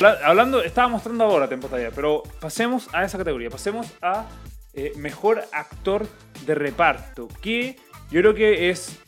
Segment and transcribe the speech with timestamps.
[0.00, 3.50] Habla- Hablando, estaba mostrando ahora Tempo Talla, pero pasemos a esa categoría.
[3.50, 4.26] Pasemos a
[4.74, 6.06] eh, mejor actor
[6.46, 7.76] de reparto, que
[8.10, 8.98] yo creo que es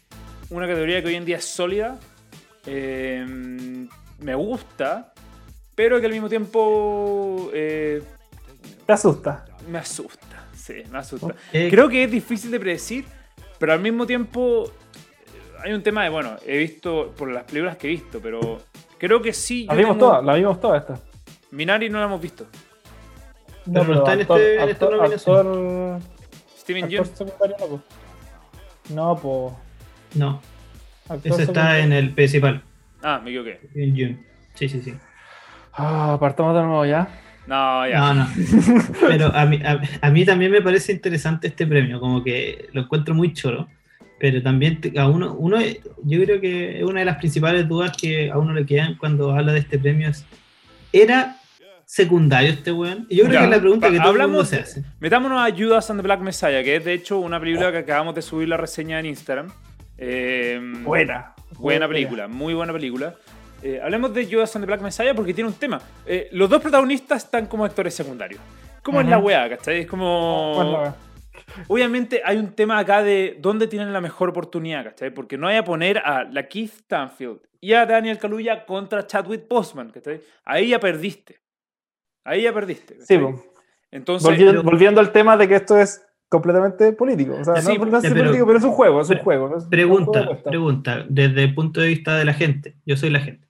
[0.50, 1.98] una categoría que hoy en día es sólida.
[2.66, 3.24] eh,
[4.18, 5.12] me gusta,
[5.74, 8.02] pero que al mismo tiempo eh,
[8.86, 9.46] Te asusta.
[9.68, 10.46] me asusta.
[10.56, 11.34] Sí, me asusta.
[11.52, 13.04] Creo que es difícil de predecir,
[13.58, 17.76] pero al mismo tiempo eh, hay un tema de, bueno, he visto por las películas
[17.78, 18.60] que he visto, pero
[19.00, 19.64] creo que sí.
[19.66, 21.00] La vimos tengo- todas, la vimos todas esta.
[21.50, 22.46] Minari no la hemos visto.
[23.64, 25.36] Pero no está en este- en esta nominación.
[25.36, 26.00] actor,
[26.58, 27.82] Steven actor Yeun.
[28.90, 29.58] no, po.
[30.14, 30.40] No,
[31.08, 31.84] Actor eso está secundario.
[31.84, 32.62] en el principal.
[33.02, 33.60] Ah, me equivoqué.
[33.74, 34.24] En June.
[34.54, 34.94] Sí, sí, sí.
[35.72, 37.08] Ah, partamos de nuevo ya.
[37.46, 37.98] No, ya.
[37.98, 38.28] No, no.
[39.08, 42.82] Pero a mí, a, a mí también me parece interesante este premio, como que lo
[42.82, 43.66] encuentro muy choro.
[44.20, 45.58] Pero también te- a uno, uno,
[46.04, 49.52] yo creo que una de las principales dudas que a uno le quedan cuando habla
[49.54, 50.24] de este premio es,
[50.92, 51.36] ¿era
[51.86, 53.06] secundario este weón?
[53.08, 54.84] Y yo creo Ya, que es la pregunta que todo el mundo hablamos se hace.
[55.00, 58.14] Metámonos a Judas and the Black Messiah, que es de hecho una película que acabamos
[58.14, 59.48] de subir la reseña en Instagram.
[59.98, 61.34] Eh, Buena.
[61.58, 63.14] Buena película, muy buena película.
[63.62, 65.80] Eh, hablemos de Judas and the Black Messiah porque tiene un tema.
[66.06, 68.40] Eh, los dos protagonistas están como actores secundarios.
[68.82, 69.80] ¿Cómo es la weá, cachai?
[69.80, 70.94] Es como...
[71.68, 75.10] Obviamente hay un tema acá de dónde tienen la mejor oportunidad, ¿cachai?
[75.12, 79.46] Porque no hay a poner a la Keith Stanfield y a Daniel Kaluuya contra Chadwick
[79.48, 80.20] Boseman, ¿cachai?
[80.44, 81.40] Ahí ya perdiste.
[82.24, 82.96] Ahí ya perdiste.
[83.00, 83.18] sí.
[83.92, 87.34] Entonces, volviendo, pero- volviendo al tema de que esto es completamente político.
[87.40, 89.24] O sea, Sí, no, no es pero- político, pero es un juego, es un pre-
[89.24, 89.48] juego.
[89.48, 92.24] no es- no es un juego de Pregunta, pregunta, desde el punto de vista de
[92.24, 93.48] la gente, yo soy la gente.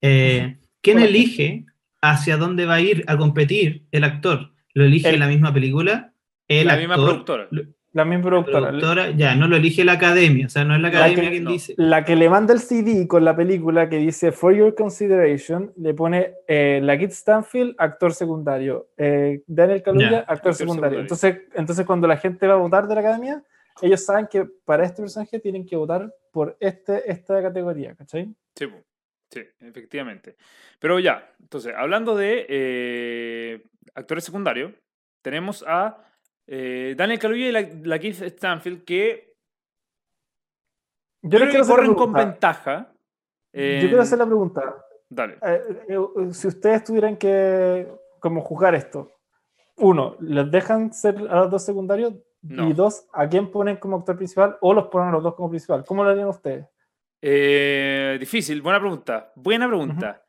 [0.00, 1.66] Eh, ¿Quién elige
[2.00, 4.52] hacia dónde va a ir a competir el actor?
[4.72, 6.11] ¿Lo elige El- la misma película?
[6.48, 7.48] El la actor, misma productora.
[7.50, 7.62] lo-
[7.94, 8.68] La misma productora.
[8.68, 11.30] productora, ya, no lo elige la academia, o sea, no es la La academia que-
[11.30, 11.52] quien no.
[11.52, 11.74] dice.
[11.76, 15.92] La que le manda el CD con la película que dice For Your Consideration, le
[15.92, 18.88] pone eh, la Kit Stanfield, actor secundario.
[18.96, 20.98] eh, Daniel Kaluuya, Ya, actor, actor secundario.
[20.98, 21.00] secundario.
[21.00, 23.42] Entonces, entonces, cuando la gente va a votar de la academia,
[23.82, 28.34] ellos saben que para este personaje tienen que votar por este, esta categoría, ¿cachai?
[28.56, 28.66] Sí,
[29.30, 30.36] sí, efectivamente.
[30.78, 33.62] Pero ya, entonces, hablando de eh,
[33.94, 34.72] actores secundarios,
[35.22, 35.98] tenemos a
[36.54, 39.34] eh, Daniel Kaluuya y la, la Keith Stanfield que
[41.22, 42.92] Yo, creo que corren con ventaja.
[43.54, 44.76] Yo quiero hacer la pregunta.
[45.08, 45.38] Dale.
[45.40, 47.88] Eh, eh, si ustedes tuvieran que
[48.20, 49.12] como juzgar esto,
[49.76, 52.12] uno, ¿les dejan ser a los dos secundarios?
[52.42, 52.68] No.
[52.68, 55.48] Y dos, ¿a quién ponen como actor principal o los ponen a los dos como
[55.48, 55.86] principal?
[55.86, 56.66] ¿Cómo lo harían ustedes?
[57.22, 59.32] Eh, difícil, buena pregunta.
[59.36, 60.22] Buena pregunta.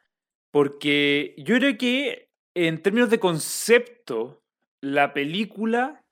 [0.52, 4.42] Porque yo creo que en términos de concepto,
[4.80, 6.03] la película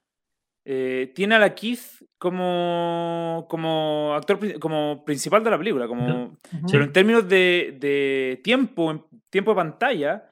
[0.74, 1.82] eh, tiene a la Keith
[2.18, 5.88] como, como actor como principal de la película.
[5.88, 6.38] Como,
[6.72, 10.30] Pero en términos de, de tiempo, en tiempo de pantalla,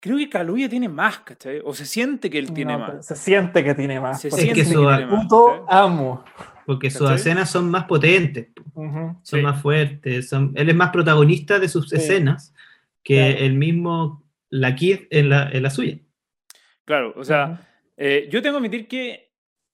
[0.00, 1.60] creo que Kaluuya tiene más, ¿cachai?
[1.64, 3.06] O se siente que él tiene No, más.
[3.06, 4.20] Se siente que tiene más.
[4.20, 6.24] Se porque siente que su- puto amo.
[6.66, 7.16] Porque sus ¿Cachai?
[7.16, 9.40] escenas son más potentes, son Sí.
[9.40, 11.96] más fuertes, son, él es más protagonista de sus Sí.
[11.96, 12.52] escenas
[13.02, 13.44] que Claro.
[13.46, 15.98] el mismo la Kid en la, en la suya.
[16.84, 17.66] Claro, o sea.
[17.96, 19.29] Eh, yo tengo que admitir que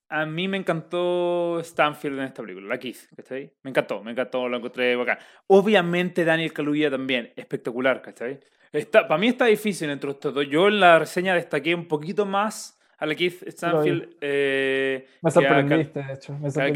[0.09, 3.53] a mí me encantó Stanfield en esta película, la Keith, ¿cachai?
[3.63, 5.19] Me encantó, me encantó, lo encontré bacán.
[5.49, 8.41] Obviamente Daniel Kaluuya también, espectacular, ¿cachai?
[8.73, 10.47] Está, para mí está difícil entre estos dos.
[10.49, 15.39] Yo en la reseña destaqué un poquito más a la Keith Stanfield eh, Me que
[15.39, 16.33] a sorprendiste, de hecho.
[16.35, 16.73] Me que a-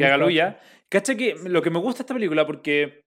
[0.89, 3.03] que sorprendiste lo que me gusta esta película, porque,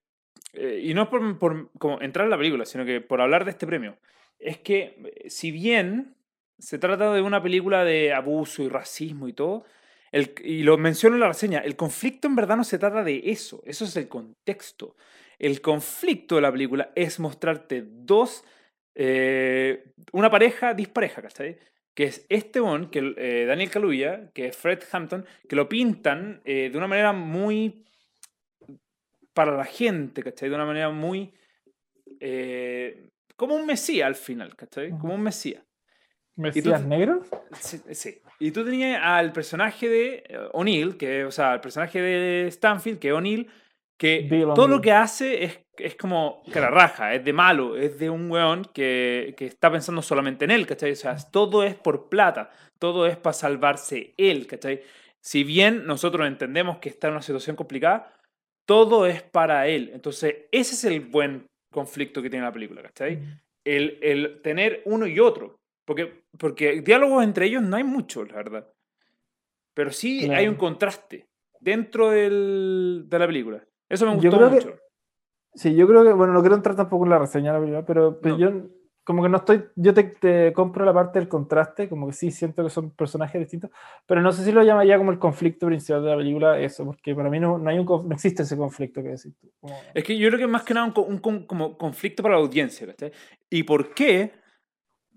[0.52, 3.44] eh, y no es por, por como entrar en la película, sino que por hablar
[3.44, 3.98] de este premio,
[4.38, 6.14] es que eh, si bien
[6.58, 9.64] se trata de una película de abuso y racismo y todo,
[10.14, 13.20] el, y lo menciono en la reseña, el conflicto en verdad no se trata de
[13.24, 14.94] eso, eso es el contexto.
[15.40, 18.44] El conflicto de la película es mostrarte dos,
[18.94, 21.58] eh, una pareja dispareja, ¿cachai?
[21.94, 26.40] Que es este one, que eh, Daniel Kaluuya, que es Fred Hampton, que lo pintan
[26.44, 27.84] eh, de una manera muy
[29.32, 30.48] para la gente, ¿cachai?
[30.48, 31.34] De una manera muy
[32.20, 34.90] eh, como un mesías al final, ¿cachai?
[34.90, 35.63] Como un mesías.
[36.36, 37.22] ¿Mesías tú- negro?
[37.52, 38.20] Sí, sí.
[38.40, 42.98] Y tú tenías al personaje de eh, O'Neill, que, o sea, el personaje de Stanfield,
[42.98, 43.48] que es O'Neill,
[43.96, 47.76] que Bill todo lo que hace es, es como que la raja, es de malo,
[47.76, 50.90] es de un weón que, que está pensando solamente en él, ¿cachai?
[50.92, 54.82] O sea, todo es por plata, todo es para salvarse él, ¿cachai?
[55.20, 58.12] Si bien nosotros entendemos que está en una situación complicada,
[58.66, 59.90] todo es para él.
[59.94, 63.20] Entonces, ese es el buen conflicto que tiene la película, ¿cachai?
[63.64, 65.56] el, el tener uno y otro.
[65.84, 68.68] Porque, porque diálogos entre ellos no hay mucho, la verdad.
[69.74, 70.40] Pero sí Claro.
[70.40, 71.28] hay un contraste
[71.60, 73.64] dentro del, de la película.
[73.88, 74.76] Eso me gustó creo que- mucho.
[75.56, 77.86] Sí, yo creo que, bueno, no quiero entrar tampoco en la reseña de la película,
[77.86, 78.40] pero, pero No.
[78.40, 78.68] yo
[79.04, 82.30] como que no estoy, yo te, te, compro la parte del contraste, como que sí
[82.30, 83.70] siento que son personajes distintos,
[84.06, 87.14] pero no sé si lo llamaría como el conflicto principal de la película, eso, porque
[87.14, 89.52] para mí no, no hay un, no existe ese conflicto que decir tú.
[89.60, 89.78] Como...
[89.92, 92.94] Es que yo creo que más que nada un, un, como conflicto para la audiencia.
[93.50, 94.32] ¿Y por qué?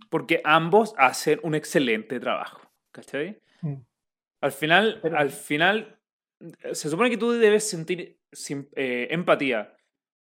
[0.10, 2.62] Porque ambos hacen un excelente trabajo,
[2.92, 3.40] ¿cachai?
[3.62, 3.76] Mm.
[4.42, 5.18] Al final, pero...
[5.18, 6.00] al final,
[6.72, 8.18] se supone que tú debes sentir
[8.76, 9.74] eh, empatía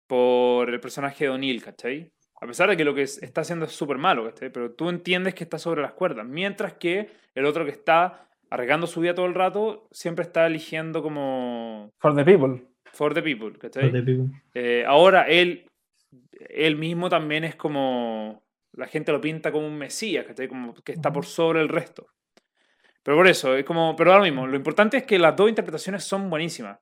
[0.07, 2.11] por el personaje de O'Neill, ¿cachai?
[2.41, 4.51] A pesar de que lo que está haciendo es súper malo, ¿cachai?
[4.51, 6.25] Pero tú entiendes que está sobre las cuerdas.
[6.25, 11.01] Mientras que el otro que está arriesgando su vida todo el rato, siempre está eligiendo
[11.01, 11.91] como...
[11.99, 12.61] For the people.
[12.91, 13.91] For the people, ¿cachai?
[14.53, 15.65] Eh, ahora él,
[16.49, 18.44] él mismo también es como...
[18.77, 20.48] La gente lo pinta como un mesías, ¿cachai?
[20.48, 22.07] Como que está por sobre el resto.
[23.04, 23.95] Pero por eso, es como...
[23.95, 26.80] Pero ahora mismo, lo importante es que las dos interpretaciones son buenísimas.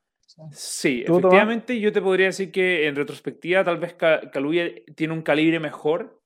[0.52, 5.60] Sí, efectivamente yo te podría decir que en retrospectiva tal vez Kaluuya tiene un calibre
[5.60, 6.20] mejor,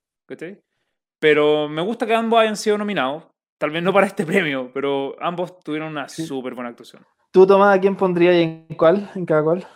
[1.19, 3.25] pero me gusta que ambos hayan sido nominados,
[3.58, 7.06] tal vez no para este premio, pero ambos tuvieron una súper buena actuación.
[7.31, 9.68] ¿Tú, Tomás, a quién pondrías y en cuál, en cada cual?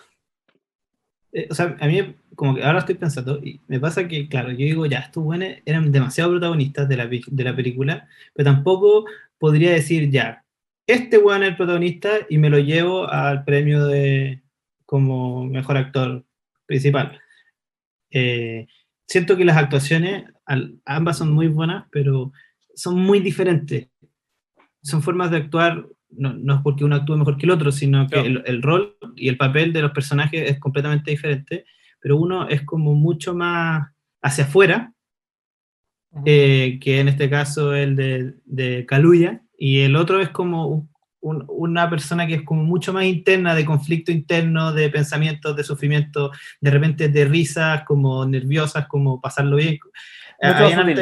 [1.33, 4.51] Eh, o sea, a mí, como que ahora estoy pensando, y me pasa que, claro,
[4.51, 9.05] yo digo, ya, estos buenos eran demasiado protagonistas de la, de la película, pero tampoco
[9.37, 10.43] podría decir, ya,
[10.87, 14.41] este weón es el protagonista y me lo llevo al premio de
[14.85, 16.25] como mejor actor
[16.65, 17.19] principal.
[18.09, 18.67] Eh,
[19.07, 20.25] siento que las actuaciones,
[20.85, 22.31] ambas son muy buenas, pero
[22.75, 23.87] son muy diferentes.
[24.83, 28.19] Son formas de actuar, no, es porque uno actúe mejor que el otro, sino que
[28.19, 31.65] el, rol y el papel de los personajes es completamente diferente,
[32.01, 33.87] pero uno es como mucho más
[34.21, 34.93] hacia afuera,
[36.25, 40.89] eh, que en este caso el de, de Kaluuya, y el otro es como
[41.21, 46.31] una persona que es como mucho más interna, de conflicto interno, de pensamientos, de sufrimiento,
[46.59, 49.77] de repente de risas, como nerviosas, como pasarlo bien.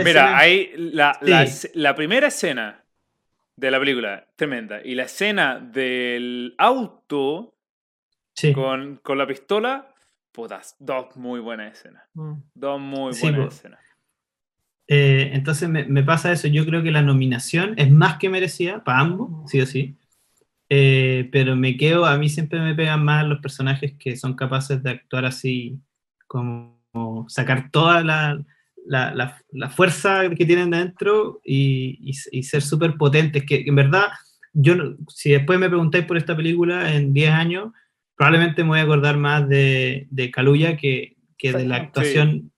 [0.04, 1.18] Mira, hay la,
[1.74, 2.84] la, primera escena
[3.56, 7.56] de la película, tremenda, y la escena del auto
[8.54, 9.94] con, con, la pistola,
[10.32, 12.04] putas, dos muy buenas escenas.
[12.14, 12.34] Mm.
[12.54, 13.80] Dos muy buenas escenas.
[14.88, 18.84] Eh, entonces me, me, pasa eso, yo creo que la nominación es más que merecida
[18.84, 19.96] para ambos, sí o sí.
[20.70, 24.82] Eh, pero me quedo, a mí siempre me pegan más los personajes que son capaces
[24.84, 25.80] de actuar así,
[26.28, 26.78] como,
[27.28, 28.44] sacar toda la,
[28.86, 32.00] la, la, fuerza que tienen dentro y,
[32.32, 34.10] y, ser súper potentes, que en verdad,
[34.54, 34.76] yo
[35.08, 37.74] si después me preguntáis por esta película en 10 años,
[38.20, 42.52] probablemente me voy a acordar más de, de Kaluuya que, que de la actuación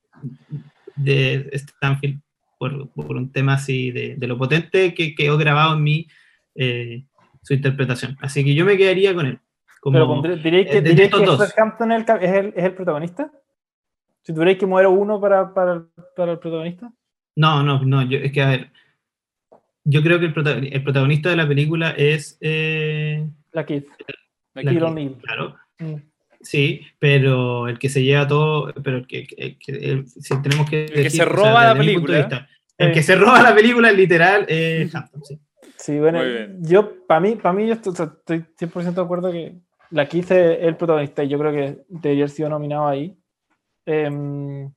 [0.96, 2.20] de Stanfield
[2.58, 6.08] por, por, un tema así de, de lo potente que quedó grabado en mí
[6.56, 7.04] eh,
[7.44, 8.18] su interpretación.
[8.22, 9.40] Así que yo me quedaría con él.
[9.82, 13.32] Como, Pero diréis que, diréis que Hampton es el, es, el, protagonista.
[14.24, 15.86] Si tuvierais que mover uno para, para,
[16.16, 16.92] para, el protagonista.
[17.36, 18.02] No, no, no.
[18.02, 18.72] Yo, es que a ver.
[19.84, 22.40] Yo creo que el, protagonista, el protagonista de la película es.
[22.42, 23.64] Eh, la
[24.56, 25.56] Kid, Claro.
[25.80, 25.96] Mm.
[26.42, 29.28] Sí, pero el que se lleva todo, pero el que,
[30.08, 30.86] si tenemos que...
[30.86, 32.48] El que se roba la película.
[32.78, 35.40] el que se roba la película literal es Hampton, sí.
[35.82, 36.22] Sí, bueno,
[36.60, 39.56] yo, para mí, para mí, yo estoy, 100% de acuerdo que
[39.90, 43.18] la quise el protagonista y yo creo que debería haber sido nominado ahí.
[43.88, 44.72] Em,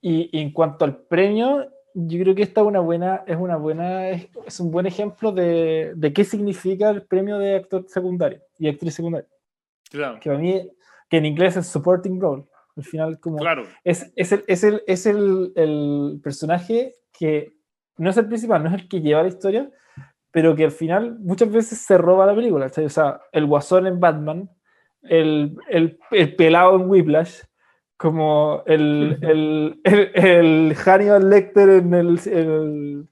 [0.00, 4.10] y, en cuanto al premio, yo creo que esta es una buena, es una buena,
[4.10, 8.94] es, un buen ejemplo de, de, qué significa el premio de actor secundario y actriz
[8.94, 9.28] secundaria.
[9.90, 10.18] Claro.
[10.20, 10.68] Que para mí,
[11.08, 12.44] que en inglés es supporting role.
[12.76, 13.62] Al final, como claro.
[13.84, 17.52] es, es, el, es, el, es el, el personaje que
[17.96, 19.70] no es el principal, no es el que lleva la historia,
[20.32, 22.66] pero que al final muchas veces se roba la película.
[22.66, 24.50] O sea, el guasón en Batman,
[25.02, 27.42] el, el pelado en Whiplash,
[27.96, 29.80] como el, el,
[30.14, 33.08] el, Hannibal Lecter en el...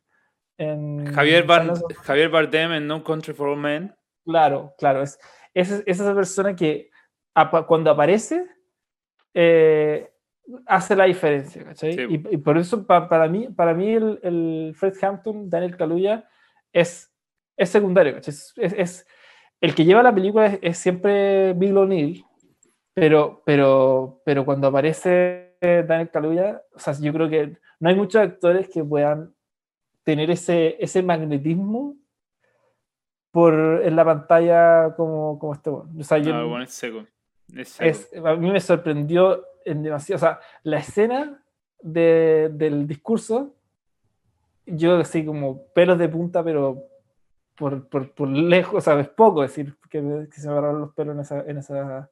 [0.58, 1.46] en Javier,
[2.02, 3.94] Javier Bardem en No Country for All Men.
[4.24, 5.02] Claro, claro.
[5.02, 5.18] Es,
[5.54, 6.90] es, esa persona que
[7.66, 8.46] cuando aparece
[9.34, 10.10] eh,
[10.66, 11.92] hace la diferencia, ¿cachai?
[12.08, 16.28] Y, y, por eso para mí, para mí el, el Fred Hampton, Daniel Kaluuya,
[16.72, 17.12] es
[17.56, 19.06] es secundario, es, es,
[19.60, 22.24] el que lleva la película es, siempre Bill O'Neill,
[22.94, 28.20] pero, pero, pero cuando aparece Daniel Kaluuya, o sea, yo creo que no hay muchos
[28.22, 29.34] actores que puedan
[30.04, 31.96] tener ese, ese magnetismo
[33.30, 35.90] por, en la pantalla como, como este bueno.
[35.98, 37.06] O sea, yo, ah, bueno, es seco.
[38.24, 40.16] a mí me sorprendió en demasiado.
[40.16, 41.42] O sea, la escena
[41.80, 43.54] de, del discurso,
[44.66, 46.84] yo así como pelos de punta, pero
[47.56, 51.20] por, por, por lejos, sabes, poco decir que, que se me agarraron los pelos en
[51.20, 52.10] esa, en esa,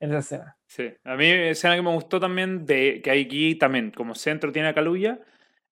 [0.00, 0.56] en esa escena.
[0.66, 4.68] Sí, a mí escena que me gustó también, de que aquí también como centro tiene
[4.68, 5.20] a Caluya,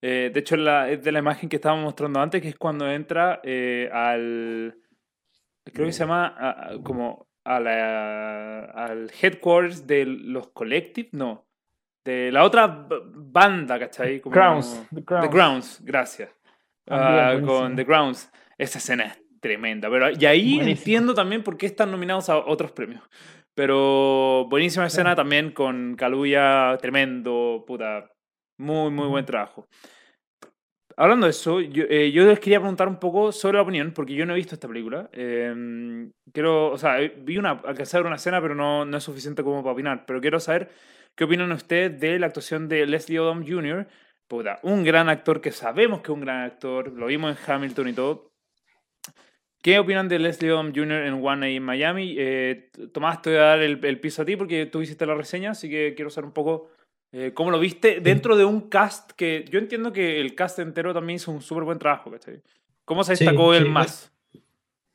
[0.01, 2.89] Eh, de hecho, la, es de la imagen que estábamos mostrando antes, que es cuando
[2.89, 4.77] entra eh, al.
[5.73, 11.45] Creo que se llama como a la, al headquarters de los Collective, no.
[12.05, 14.21] De la otra banda, ¿cachai?
[14.21, 14.87] Como, Grounds.
[14.89, 16.29] The Grounds, gracias.
[16.87, 18.31] Ah, con The Grounds.
[18.57, 19.89] Esa escena es tremenda.
[19.89, 23.03] Pero, y ahí entiendo también por qué están nominados a otros premios.
[23.59, 28.09] Pero buenísima escena también con Kaluuya, tremendo, puta.
[28.57, 29.67] Muy, muy buen trabajo.
[30.95, 34.13] Hablando de eso, yo, eh, yo, les quería preguntar un poco sobre la opinión, porque
[34.13, 35.09] yo no he visto esta película.
[35.11, 39.61] Eh, quiero, o sea, vi una, alcanzar una escena, pero no, no es suficiente como
[39.61, 40.05] para opinar.
[40.07, 40.69] Pero quiero saber
[41.17, 43.87] qué opinan ustedes de la actuación de Leslie Odom Jr.,
[44.29, 47.89] puta, un gran actor que sabemos que es un gran actor, lo vimos en Hamilton
[47.89, 48.28] y todo.
[49.61, 51.03] ¿Qué opinan de Leslie Odom Jr.
[51.03, 52.15] en One in Miami?
[52.17, 55.15] Eh, Tomás, te voy a dar el, el, piso a ti porque tú hiciste la
[55.15, 56.69] reseña, así que quiero saber un poco
[57.11, 60.93] eh, ¿Cómo lo viste dentro de un cast que yo entiendo que el cast entero
[60.93, 62.11] también hizo un súper buen trabajo?
[62.85, 64.11] ¿Cómo se destacó él más?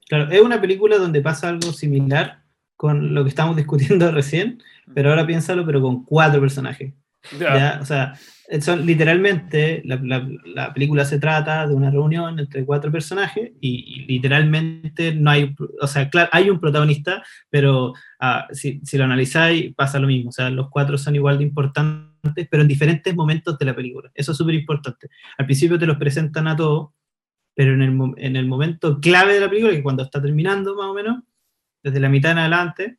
[0.06, 2.42] Claro, es una película donde pasa algo similar
[2.76, 4.62] con lo que estamos discutiendo recién,
[4.94, 6.92] pero ahora piénsalo, pero con cuatro personajes.
[7.80, 8.14] O sea,
[8.60, 15.14] son, literalmente la, la, película se trata de una reunión entre cuatro personajes y, literalmente
[15.14, 19.98] no hay, o sea, claro, hay un protagonista, pero ah, si, si, lo analizáis pasa
[19.98, 23.64] lo mismo, o sea, los cuatro son igual de importantes, pero en diferentes momentos de
[23.64, 24.10] la película.
[24.14, 25.08] Eso es súper importante.
[25.38, 26.90] Al principio te los presentan a todos,
[27.54, 30.86] pero en el, en el momento clave de la película, que cuando está terminando más
[30.86, 31.22] o menos,
[31.82, 32.98] desde la mitad en adelante,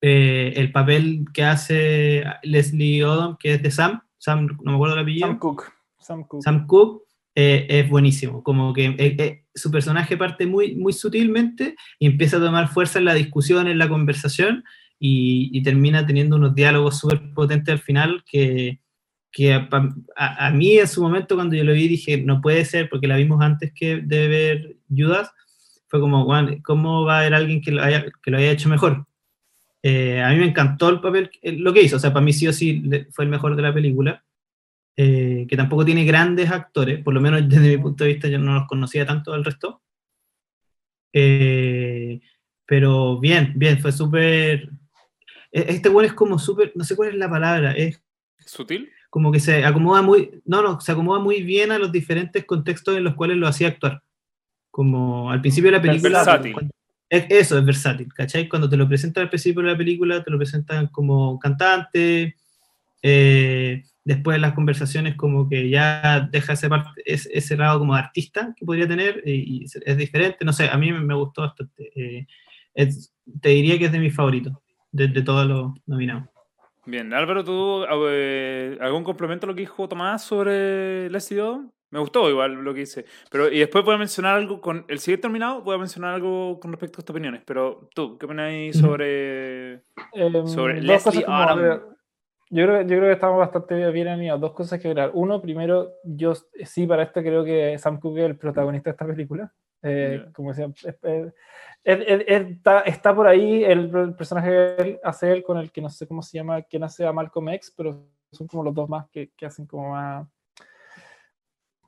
[0.00, 4.94] eh, el papel que hace Leslie Odom, que es de Sam, Sam, no me acuerdo
[4.94, 5.26] el apellido.
[5.26, 5.64] Sam Cook.
[5.98, 7.02] Sam Cook, Sam Cook
[7.34, 8.42] eh, es buenísimo.
[8.42, 13.04] Como que eh, su personaje parte muy, muy sutilmente y empieza a tomar fuerza en
[13.04, 14.64] la discusión, en la conversación
[14.98, 18.80] y, termina teniendo unos diálogos súper potentes al final que,
[19.30, 23.06] que a, mí en su momento cuando yo lo vi dije, no puede ser porque
[23.06, 25.30] la vimos antes que de ver Judas,
[25.88, 26.26] fue como,
[26.62, 29.06] ¿cómo va a haber alguien que lo haya, que lo haya hecho mejor?
[29.86, 32.48] Eh, a mí me encantó el papel, lo que hizo, o sea, para mí sí
[32.48, 34.24] o sí fue el mejor de la película,
[34.96, 38.38] eh, que tampoco tiene grandes actores, por lo menos desde mi punto de vista yo
[38.38, 39.82] no los conocía tanto al resto.
[41.12, 42.18] Eh,
[42.64, 44.70] pero bien, bien, fue súper...
[45.52, 48.02] E, este bueno es como súper, no sé cuál es la palabra, es...
[48.38, 48.90] ¿Sutil?
[49.10, 52.96] Como que se acomoda muy, no, no, se acomoda muy bien a los diferentes contextos
[52.96, 54.02] en los cuales lo hacía actuar.
[54.70, 56.22] Como al principio de la película...
[56.22, 56.70] Es,
[57.28, 58.48] eso es versátil, ¿cachai?
[58.48, 62.36] Cuando te lo presentan al principio de la película, te lo presentan como cantante,
[63.02, 68.64] eh, después las conversaciones como que ya deja ese, parte, ese, lado como artista que
[68.64, 71.90] podría tener y, es diferente, no sé, a mí me, gustó bastante.
[71.94, 72.26] Eh,
[73.40, 74.54] te diría que es de mis favoritos,
[74.90, 76.28] de, de todos los nominados.
[76.86, 81.40] Bien, Álvaro, ¿tú eh, algún complemento a lo que dijo Tomás sobre Leslie
[81.94, 83.04] me gustó igual lo que hice.
[83.30, 84.84] Pero, y después voy a mencionar algo con.
[84.88, 87.42] El siguiente terminado, voy a mencionar algo con respecto a estas opiniones.
[87.46, 89.74] Pero tú, ¿qué opináis sobre.
[90.12, 91.82] Em, sobre Leslie Adam?
[92.50, 94.40] Yo creo, yo creo que estamos bastante bien alineados.
[94.40, 95.12] Dos cosas que ver.
[95.14, 96.34] Uno, primero, yo
[96.64, 99.52] sí, para esto creo que Sam Cooke es el protagonista de esta película.
[99.80, 100.68] Eh, como decía,
[101.84, 106.08] está, está, por ahí el, personaje que él, hace él con el que no sé
[106.08, 109.30] cómo se llama, quien hace a Malcolm X, pero son como los dos más que,
[109.36, 110.26] que hacen como más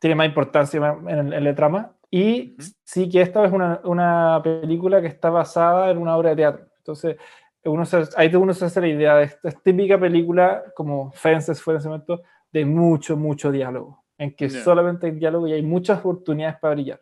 [0.01, 1.93] tiene más importancia en el, trama.
[2.11, 6.37] Y sí que esta es una, una, película que está basada en una obra de
[6.37, 6.67] teatro.
[6.79, 7.17] Entonces,
[7.65, 11.75] uno se, ahí uno se hace la idea de esta típica película, como Fences fue
[11.75, 12.23] en ese momento,
[12.53, 17.01] de mucho, mucho diálogo, en que solamente hay diálogo y hay muchas oportunidades para brillar.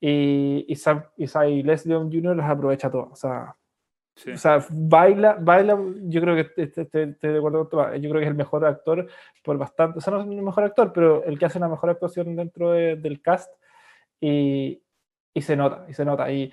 [0.00, 2.36] Y, y, Sam, y, Leslie Jr.
[2.36, 3.12] las aprovecha todas.
[3.12, 3.54] O sea,
[4.32, 8.34] o sea, baila, baila, yo creo que te, de acuerdo yo creo que es el
[8.34, 9.06] mejor actor
[9.42, 11.90] por bastante, o sea, no es el mejor actor, pero el que hace la mejor
[11.90, 13.52] actuación dentro del cast
[14.20, 14.82] y,
[15.32, 16.30] y, se nota, y se nota.
[16.30, 16.52] Y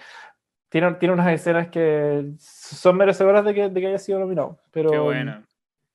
[0.69, 4.59] tiene, tiene unas escenas que son merecedoras de que, de que haya sido nominado.
[4.71, 5.43] Pero, Qué bueno.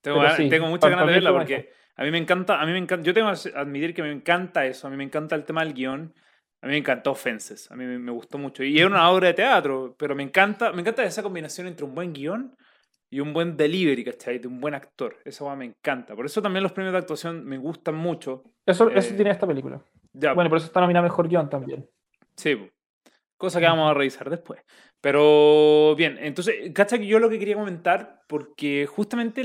[0.01, 3.05] Tengo, tengo muchas ganas de verla porque a mí me encanta, a mí me encanta,
[3.05, 5.75] yo tengo que admitir que me encanta eso, a mí me encanta el tema del
[5.75, 6.13] guion
[6.63, 8.63] a mí me encantó Fences, a mí me gustó mucho.
[8.63, 11.93] Y es una obra de teatro, pero me encanta, me encanta esa combinación entre un
[11.93, 12.57] buen guion
[13.11, 14.39] y un buen delivery, ¿cachai?
[14.39, 15.19] De un buen actor.
[15.25, 16.15] Eso me encanta.
[16.15, 18.45] Por eso también los premios de actuación me gustan mucho.
[18.65, 19.83] Eso, eso eh, tiene esta película.
[20.13, 20.35] Ya.
[20.35, 21.85] Bueno, por eso está nominada Mejor Guión también.
[22.37, 22.57] Sí,
[23.37, 24.61] cosa que vamos a revisar después.
[25.01, 27.01] Pero bien, entonces, ¿cachai?
[27.01, 29.45] Que yo lo que quería comentar, porque justamente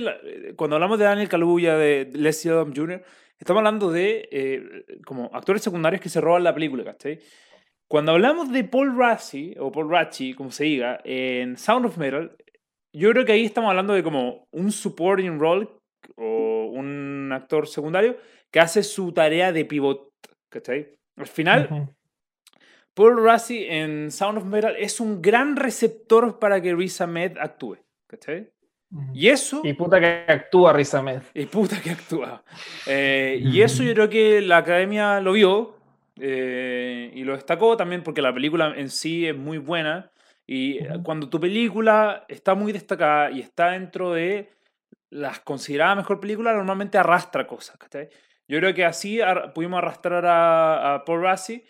[0.56, 3.04] cuando hablamos de Daniel Kaluuya, de Leslie Adam Jr.,
[3.40, 7.20] Estamos hablando de eh, como actores secundarios que se roban la película, ¿cachai?
[7.88, 12.36] Cuando hablamos de Paul Rassi, o Paul Ratchi, como se diga, en Sound of Metal,
[12.94, 15.70] yo creo que ahí estamos hablando de como un supporting role
[16.16, 18.18] o un actor secundario
[18.52, 20.10] que hace su tarea de pivot.
[20.50, 20.96] ¿Cachai?
[21.16, 21.94] Al final,
[22.94, 27.78] Paul Rassi en Sound of Metal es un gran receptor para que Riz Ahmed actúe.
[28.08, 28.52] ¿Cachai?
[29.14, 29.62] Y eso.
[29.64, 31.22] Y puta que actúa Riz Ahmed.
[31.34, 32.44] Y puta que actúa.
[32.86, 35.76] Eh, y eso yo creo que la academia lo vio
[36.20, 40.12] eh, y lo destacó también porque la película en sí es muy buena.
[40.46, 44.50] Y cuando tu película está muy destacada y está dentro de
[45.10, 47.78] las consideradas mejor película, normalmente arrastra cosas.
[47.78, 48.08] ¿cachai?
[48.48, 49.20] Yo creo que así
[49.54, 51.66] pudimos arrastrar a, Paul Rassi.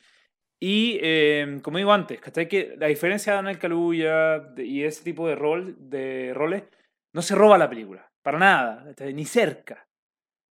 [0.59, 2.47] Y em, como digo antes, ¿cachai?
[2.47, 6.63] Que la diferencia de Daniel Kaluuya y ese tipo de, rol, de roles
[7.17, 9.87] no se roba la película, para nada, ni cerca.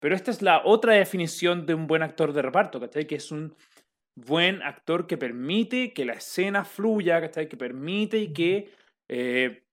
[0.01, 3.05] Pero esta es la otra definición de un buen actor de reparto, ¿cachai?
[3.09, 3.57] Que es un
[4.15, 7.49] buen actor que permite que la escena fluya, ¿cachai?
[7.49, 8.71] Que permite y que
[9.09, 9.65] eh,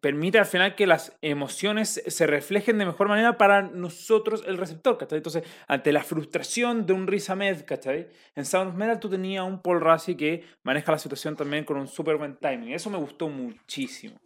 [0.00, 4.96] permite al final que las emociones se reflejen de mejor manera para nosotros, el receptor,
[4.96, 5.18] ¿cachai?
[5.18, 8.08] Entonces, ante la frustración de un Riz Ahmed, ¿cachai?
[8.34, 11.76] En Sound of Metal tú tenías un Paul Rassi que maneja la situación también con
[11.76, 12.72] un súper buen timing.
[12.72, 14.18] Eso me gustó muchísimo.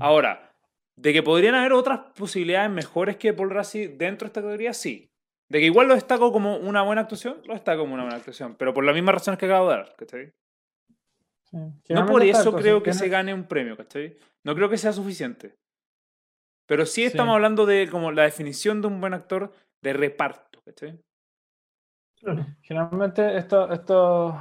[0.00, 0.51] Ahora,
[1.02, 5.10] de que podrían haber otras posibilidades mejores que Paul Rassi dentro de esta categoría, sí.
[5.48, 8.54] De que igual lo destaco como una buena actuación, lo destaco como una buena actuación.
[8.56, 10.32] Pero por las mismas razones que acabo de dar, ¿cachai?
[11.88, 14.16] No por eso creo que se gane un premio, ¿cachai?
[14.44, 15.56] No creo que sea suficiente.
[16.66, 21.00] Pero sí estamos hablando de como la definición de un buen actor de reparto, ¿cachai?
[22.62, 24.34] Generalmente estos, estos,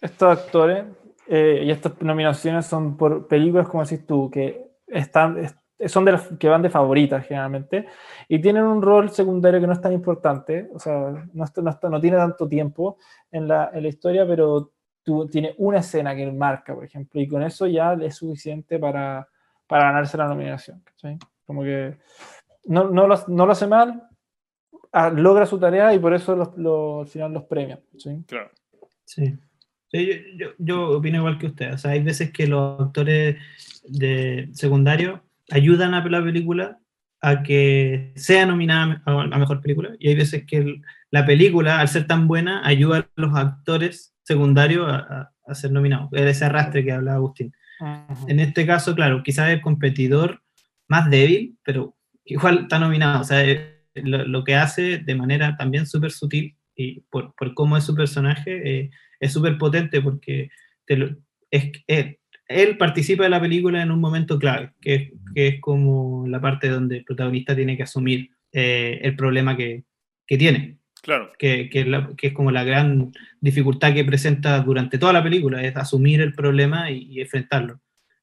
[0.00, 0.86] estos actores
[1.28, 5.36] eh, y estas nominaciones son por películas, como decís tú, que están,
[5.86, 7.86] son de las que van de favoritas generalmente
[8.28, 12.00] y tienen un rol secundario que no es tan importante, o sea, no, no, no
[12.00, 12.98] tiene tanto tiempo
[13.30, 17.28] en la, en la historia, pero tú, tiene una escena que marca, por ejemplo, y
[17.28, 19.28] con eso ya es suficiente para,
[19.66, 20.82] para ganarse la nominación.
[21.44, 21.96] Como que
[22.64, 24.02] no, no, lo, no, lo, hace mal,
[24.92, 27.78] ah, logra su tarea y por eso al final los premia.
[27.96, 28.24] ¿sí?
[28.26, 28.50] Claro.
[29.04, 29.38] Sí.
[29.92, 31.74] yo, yo, opino igual que usted.
[31.74, 33.36] O sea, hay veces que los actores
[33.84, 36.78] de secundario ayudan a la película
[37.22, 40.80] a que sea nominada a mejor película y hay veces que
[41.10, 46.08] la película, al ser tan buena, ayuda a los actores secundarios a, ser nominados.
[46.12, 47.52] Ese arrastre que hablaba Agustín.
[48.26, 50.42] En este caso, claro, quizás el competidor
[50.88, 53.20] más débil, pero igual está nominado.
[53.20, 57.76] O sea, eh, lo, que hace de manera también súper sutil y por, por, cómo
[57.76, 60.50] es su personaje, eh, es súper potente porque
[60.86, 62.16] es, es,
[62.48, 66.68] él participa de la película en un momento clave, que, que es como la parte
[66.68, 69.84] donde el protagonista tiene que asumir eh, el problema que,
[70.26, 70.78] que, tiene.
[71.02, 71.32] Claro.
[71.38, 71.86] Que, que,
[72.22, 76.90] es como la gran dificultad que presenta durante toda la película, es asumir el problema
[76.90, 77.80] y, enfrentarlo.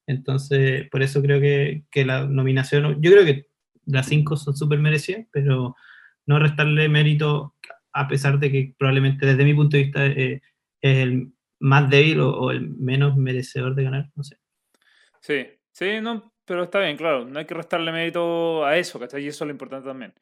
[0.07, 3.47] Entonces, por eso creo que, que, la nominación, yo creo que
[3.85, 5.75] las cinco son súper merecidas, pero
[6.25, 7.55] no restarle mérito,
[7.91, 10.41] a pesar de que probablemente desde mi punto de vista eh,
[10.81, 11.32] es el
[11.63, 14.37] más débil o, el menos merecedor de ganar, no sé.
[15.21, 19.23] Sí, sí, no, pero está bien, claro, no hay que restarle mérito a eso, ¿cachai?
[19.23, 20.13] Y eso es lo importante también.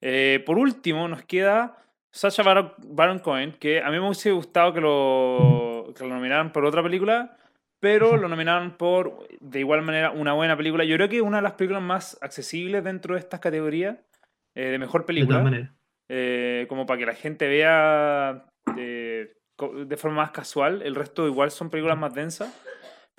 [0.00, 1.76] Eh, por último, nos queda
[2.10, 6.64] Sacha Baron, Cohen, que a mí me hubiese gustado que lo, que lo nominaran por
[6.64, 7.36] otra película,
[7.78, 10.84] pero lo nominaron por, de igual manera, una buena película.
[10.84, 13.98] Yo creo que es una de las películas más accesibles dentro de estas categorías
[14.56, 15.44] eh, de mejor película.
[15.44, 15.68] De
[16.08, 18.46] eh, como para que la gente vea
[19.58, 20.82] de forma más casual.
[20.82, 22.52] El resto igual son películas más densas.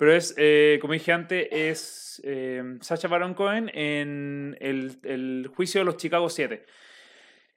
[0.00, 5.82] Pero es, eh, como dije antes, es eh, Sacha Baron Cohen en el, el, juicio
[5.82, 6.64] de los Chicago 7.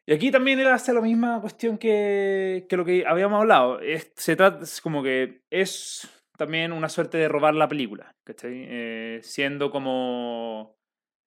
[0.05, 3.79] Y aquí también él hace la misma cuestión que, que lo que habíamos hablado.
[3.79, 9.21] Es, se trata, es como que es también una suerte de robar la película, eh,
[9.23, 10.75] siendo como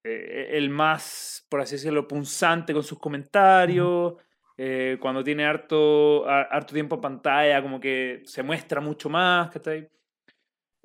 [0.05, 4.17] el más, por así decirlo, punzante con sus comentarios,
[4.59, 9.51] eh, cuando tiene harto, harto tiempo en pantalla, como que se muestra mucho más,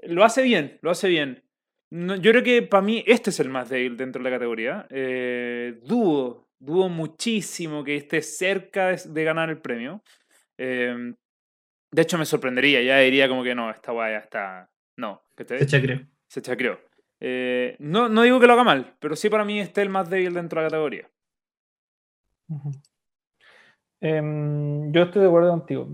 [0.04, 1.44] Lo hace bien, lo hace bien.
[1.90, 4.88] yo creo que para mí este es el más débil dentro de la categoría.
[4.90, 10.04] Eh, dudo, dudo muchísimo que esté cerca de, ganar el premio.
[10.58, 11.14] Eh,
[11.92, 14.70] de hecho, me sorprendería, ya diría como que no, esta guay ya está.
[14.98, 16.00] No, Se chacreó.
[16.28, 16.80] Se chacreó.
[17.20, 19.92] Eh, no, no digo que lo haga mal, pero sí para mí este es el
[19.92, 21.10] más débil dentro de la categoría.
[24.02, 25.88] Em, yo estoy de acuerdo contigo.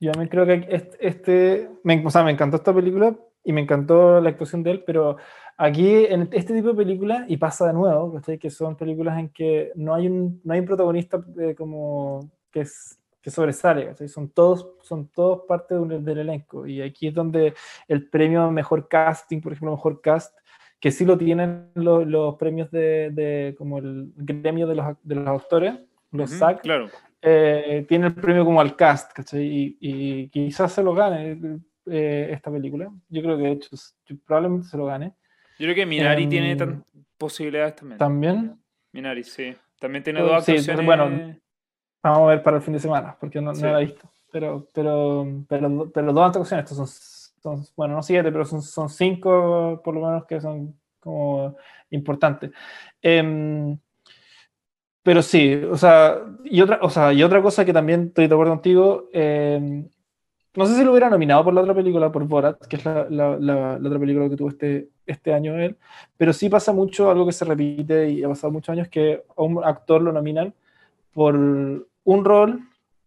[0.00, 4.20] Yo también creo que este, me, o sea, me encantó esta película y me encantó
[4.20, 5.18] la actuación de él, pero
[5.58, 9.70] aquí en este tipo de películas, y pasa de nuevo, que son películas en que
[9.74, 14.72] no hay un, no hay un protagonista eh, como que, es, que sobresale, son todos,
[14.82, 17.54] son todos parte del elenco, y aquí es donde
[17.86, 20.34] el premio mejor casting, por ejemplo, mejor cast,
[20.80, 25.28] que sí lo tienen los, premios de, de, como el gremio de los, de los
[25.28, 25.74] autores,
[26.10, 26.88] los SAC, claro
[27.26, 29.78] eh, tiene el premio como al cast, ¿cachai?
[29.80, 31.38] Y, quizás se lo gane
[31.86, 32.90] eh, esta película.
[33.08, 33.70] Yo creo que de hecho
[34.26, 35.14] probablemente se lo gane.
[35.58, 36.82] Yo creo que Minari tiene em,
[37.16, 37.98] posibilidades también.
[37.98, 38.58] ¿También?
[38.92, 39.56] Minari, sí.
[39.80, 40.84] También tiene dos actuaciones.
[40.84, 41.34] bueno,
[42.02, 44.10] vamos a ver para el fin de semana, porque no, no la he visto.
[44.30, 49.80] Pero, pero, pero, pero dos actuaciones, estos son, bueno, no siete, pero son, son cinco
[49.82, 51.56] por lo menos que son como
[51.88, 52.50] importantes.
[53.00, 53.78] Em,
[55.04, 58.34] pero sí, o sea, y otra, o sea, y otra cosa que también estoy de
[58.34, 59.86] acuerdo contigo, em,
[60.54, 63.06] no sé si lo hubiera nominado por la otra película, por Borat, que es la,
[63.10, 65.76] la, la, otra película que tuvo este, este año él,
[66.16, 69.42] pero sí pasa mucho, algo que se repite y ha pasado muchos años, que a
[69.42, 70.54] un actor lo nominan
[71.12, 72.60] por un rol,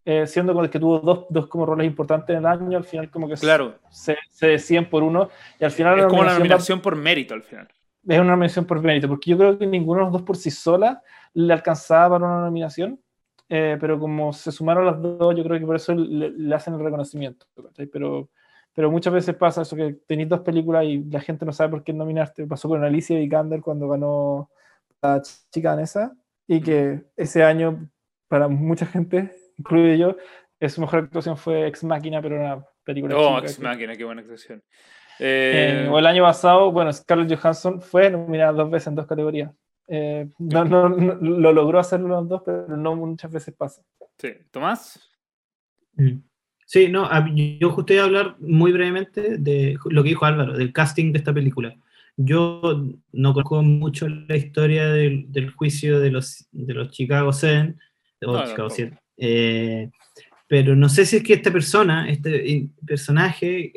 [0.05, 3.27] eh, siendo que tuvo dos, dos, como roles importantes en el año, al final como
[3.27, 3.73] que claro.
[3.89, 5.29] se, se decían por uno,
[5.59, 5.99] y al final...
[5.99, 7.67] Es como una nominación por mérito al final.
[8.07, 10.49] Es una nominación por mérito, porque yo creo que ninguno de los dos por sí
[10.49, 11.01] sola
[11.33, 12.99] le alcanzaba para una nominación,
[13.49, 16.79] eh, pero como se sumaron las dos, yo creo que por eso le, hacen el
[16.79, 17.45] reconocimiento.
[17.91, 18.29] Pero,
[18.73, 21.83] pero muchas veces pasa eso que tenéis dos películas y la gente no sabe por
[21.83, 22.47] qué nominarte.
[22.47, 24.49] Pasó con Alicia Vikander cuando ganó
[25.01, 26.15] la chica danesa
[26.47, 27.89] y que ese año,
[28.29, 30.15] para mucha gente, incluido
[30.59, 33.17] yo, su mejor actuación fue Ex Máquina, pero una película.
[33.17, 34.63] Oh, Ex Máquina, qué buena actuación.
[35.19, 39.51] Eh, o el año pasado, bueno, Scarlett Johansson fue nominada dos veces en dos categorías.
[39.87, 43.81] Eh, no, no, lo logró hacerlo los dos, pero no muchas veces pasa.
[44.17, 44.29] Sí.
[44.51, 44.99] ¿Tomás?
[45.95, 46.19] Mm.
[46.65, 47.09] Sí, no,
[47.59, 51.19] yo justo iba a hablar muy brevemente de lo que dijo Álvaro, del casting de
[51.19, 51.73] esta película.
[52.17, 57.73] Yo no conozco mucho la historia del, del juicio de los, de los Chicago 7,
[58.25, 59.89] o Chicago 7, eh,
[60.47, 63.71] pero no sé si es que esta persona, este personaje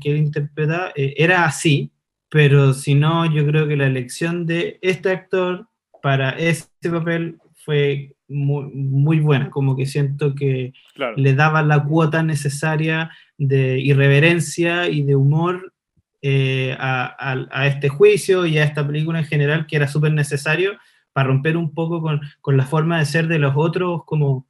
[0.00, 1.90] que él interpreta, eh, era así,
[2.28, 5.66] pero si no, yo creo que la elección de este actor
[6.02, 10.72] para este papel fue muy, muy buena, como que siento que
[11.16, 15.72] le daba la cuota necesaria de irreverencia y de humor
[16.20, 20.78] eh, a, a, este juicio y a esta película en general, que era súper necesario
[21.12, 24.46] para romper un poco con, con, la forma de ser de los otros como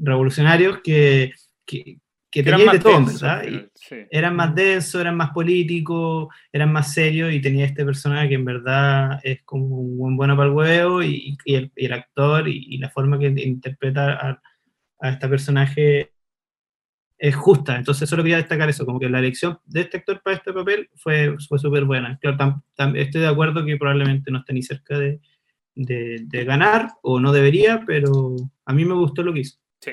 [0.00, 1.34] revolucionarios que,
[1.66, 1.98] que,
[2.30, 3.42] que tenían de todo, ¿verdad?
[4.10, 8.44] Eran más densos, eran más políticos, eran más serios y tenía este personaje que en
[8.44, 12.90] verdad es como un buen bueno para el huevo y, y, el, actor y, la
[12.90, 14.42] forma que interpreta a,
[15.00, 16.12] a este personaje
[17.18, 17.76] es justa.
[17.76, 20.88] Entonces solo quería destacar eso, como que la elección de este actor para este papel
[20.96, 22.18] fue, fue súper buena.
[22.20, 22.62] Claro,
[22.94, 25.20] estoy de acuerdo que probablemente no esté ni cerca de,
[25.74, 29.58] de, de, ganar o no debería, pero a mí me gustó lo que hizo.
[29.80, 29.92] Sí.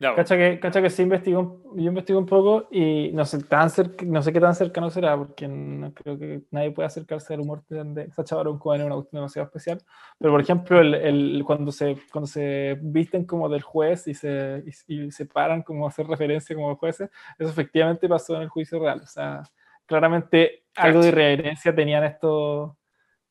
[0.00, 3.70] Cacha que, cacha que sí investigó, yo investigo un poco y no sé, tan
[4.06, 7.62] no sé qué tan cercano será, porque no creo que nadie puede acercarse al humor
[7.68, 9.82] de Sacha Baron Cohen, es una cuestión demasiado especial.
[10.18, 14.64] Pero, por ejemplo, el, el, cuando, se, cuando se visten como del juez y se,
[14.88, 18.78] y, se paran como a hacer referencia como jueces, eso efectivamente pasó en el juicio
[18.78, 19.02] real.
[19.02, 19.42] O sea,
[19.84, 22.72] claramente algo de irreverencia tenían estos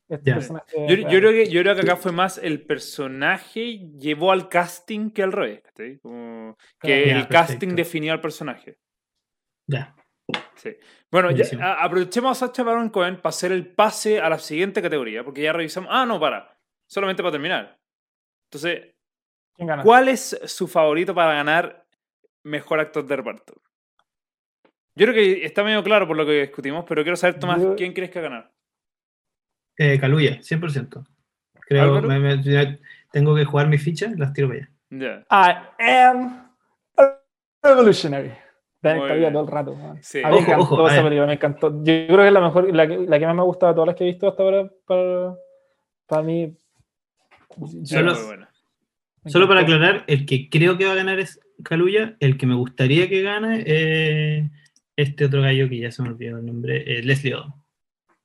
[0.09, 4.49] este yo, yo, creo que, yo creo que acá fue más el personaje llevó al
[4.49, 5.61] casting que al revés.
[6.81, 8.79] que el casting definió al personaje.
[9.67, 9.95] Ya.
[10.55, 10.75] Sí.
[11.11, 11.29] Bueno,
[11.79, 15.53] aprovechemos a Sacha Baron Cohen para hacer el pase a la siguiente categoría, porque ya
[15.53, 15.89] revisamos.
[15.91, 16.57] Ah, no, para.
[16.87, 17.79] Solamente para terminar.
[18.51, 18.95] Entonces,
[19.83, 21.85] ¿cuál es su favorito para ganar
[22.43, 23.61] mejor actor de reparto?
[24.95, 27.93] Yo creo que está medio claro por lo que discutimos, pero quiero saber, Tomás, ¿quién
[27.93, 28.51] crees que va a ganar?
[29.81, 31.07] Eh, Caluya, 100%.
[31.61, 32.79] Creo que
[33.13, 35.25] tengo que jugar mi ficha, las tiro para allá.
[35.31, 36.49] I am
[37.63, 38.33] revolutionary.
[38.81, 39.77] Caluya todo el rato.
[40.01, 40.21] Sí.
[40.21, 41.69] A mí me encantó esa película, me encantó.
[41.69, 43.87] Yo creo que es la mejor, la, la que más me ha gustado de todas
[43.87, 45.35] las que he visto hasta ahora para,
[46.05, 46.57] para mí.
[47.85, 48.15] Solo,
[49.25, 52.55] solo para aclarar, el que creo que va a ganar es Caluya, el que me
[52.55, 54.51] gustaría que gane es
[54.97, 57.53] este otro gallo que ya se me olvidó el nombre, eh, Leslie Odom.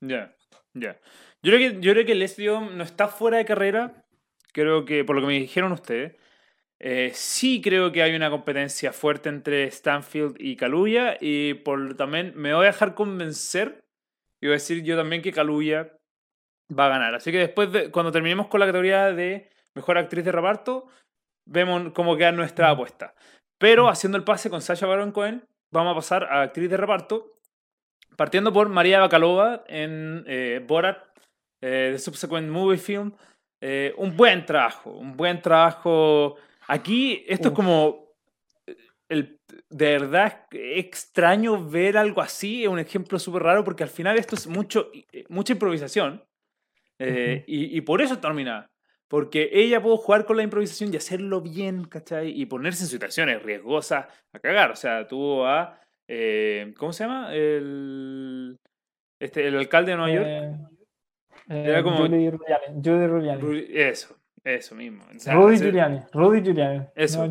[0.00, 0.34] Ya,
[0.74, 0.98] ya.
[1.44, 4.02] Yo creo que, yo creo que Leslie no está fuera de carrera.
[4.52, 6.16] Creo que, por lo que me dijeron ustedes,
[6.80, 11.18] eh, sí creo que hay una competencia fuerte entre Stanfield y Kaluuya.
[11.20, 13.84] Y por también me voy a dejar convencer.
[14.40, 15.92] Y voy a decir yo también que Kaluuya
[16.76, 17.14] va a ganar.
[17.14, 20.86] Así que después, de, cuando terminemos con la categoría de mejor actriz de reparto,
[21.44, 23.14] vemos cómo queda nuestra apuesta.
[23.58, 27.38] Pero haciendo el pase con Sasha Baron Cohen, vamos a pasar a actriz de reparto.
[28.16, 31.13] Partiendo por María Bacalova en eh, Borat
[31.66, 33.10] eh, de Subsequent Movie Film.
[33.58, 36.36] Eh, un buen trabajo, un buen trabajo.
[36.68, 38.12] Aquí esto es como...
[38.66, 38.76] Eh,
[39.08, 44.18] el, de verdad extraño ver algo así, es un ejemplo súper raro porque al final
[44.18, 44.90] esto es mucho,
[45.28, 46.22] mucha improvisación
[46.98, 48.70] y, y, por eso termina.
[49.08, 52.30] porque ella pudo jugar con la improvisación y hacerlo bien, ¿cachai?
[52.30, 54.70] Y ponerse en situaciones riesgosas a cagar.
[54.70, 55.80] O sea, tuvo a.
[56.08, 57.34] Eh, ¿Cómo se llama?
[57.34, 58.58] El,
[59.18, 60.73] este, el alcalde de Nueva York.
[61.48, 61.98] Eh, Era como.
[61.98, 62.30] Judy
[63.06, 63.66] Ruliani.
[63.70, 65.04] Eso, eso mismo.
[65.26, 66.00] Rudy Giuliani.
[66.12, 66.86] Rudy Giuliani.
[66.94, 67.24] Eso.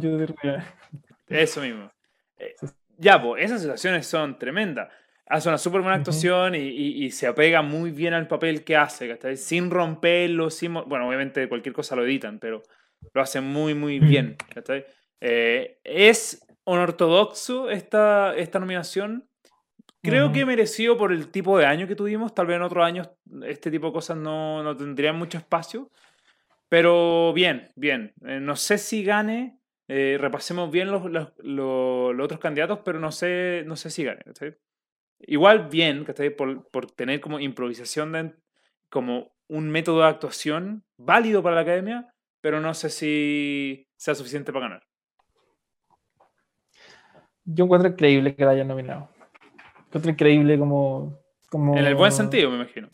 [1.28, 1.91] Eso mismo.
[2.95, 4.88] Ya, pues, esas situaciones son tremendas
[5.28, 9.71] hace una súper buena actuación y, se apega muy bien al papel que hace, Sin
[9.71, 10.73] romperlo, sin...
[10.73, 12.62] Bueno, obviamente cualquier cosa lo editan, pero
[13.13, 14.38] lo hace muy, muy bien,
[15.26, 19.28] eh, es unortodoxo esta, esta nominación.
[20.03, 22.35] Creo que merecido por el tipo de año que tuvimos.
[22.35, 23.09] Tal vez en otros años
[23.45, 25.89] este tipo de cosas no, no tendrían mucho espacio.
[26.67, 28.13] Pero bien, bien.
[28.25, 29.59] Eh, no sé si gane.
[29.87, 34.23] Eh, repasemos bien los, los, los, otros candidatos, pero no sé, no sé si gane.
[35.19, 36.05] Igual bien,
[36.37, 38.33] Por, por tener como improvisación de,
[38.89, 44.51] como un método de actuación válido para la academia, pero no sé si sea suficiente
[44.51, 44.83] para ganar.
[47.45, 49.09] Yo encuentro increíble que la hayan nominado.
[49.93, 51.19] Encuentro increíble como,
[51.51, 51.77] como...
[51.77, 52.89] En el buen sentido, me imagino.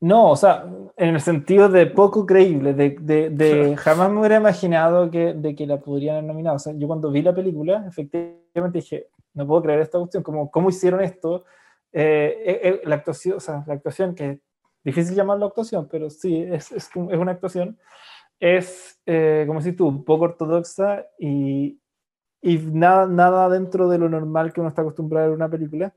[0.00, 0.64] No, o sea,
[0.96, 5.54] en el sentido de poco creíble, de, de, de jamás me hubiera imaginado que, de
[5.54, 6.56] que la podrían haber nominado.
[6.56, 10.50] O sea, yo cuando vi la película, efectivamente dije, no puedo creer esta cuestión, como,
[10.50, 11.44] ¿cómo hicieron esto?
[11.92, 14.40] Eh, eh, eh, la actuación, o sea, la actuación, que
[14.82, 17.78] difícil llamarlo actuación, pero sí, es, es, es una actuación,
[18.40, 18.98] es,
[19.46, 21.78] como si tú, poco ortodoxa y,
[22.44, 25.94] y nada, nada dentro de lo normal que uno está acostumbrado a ver una película.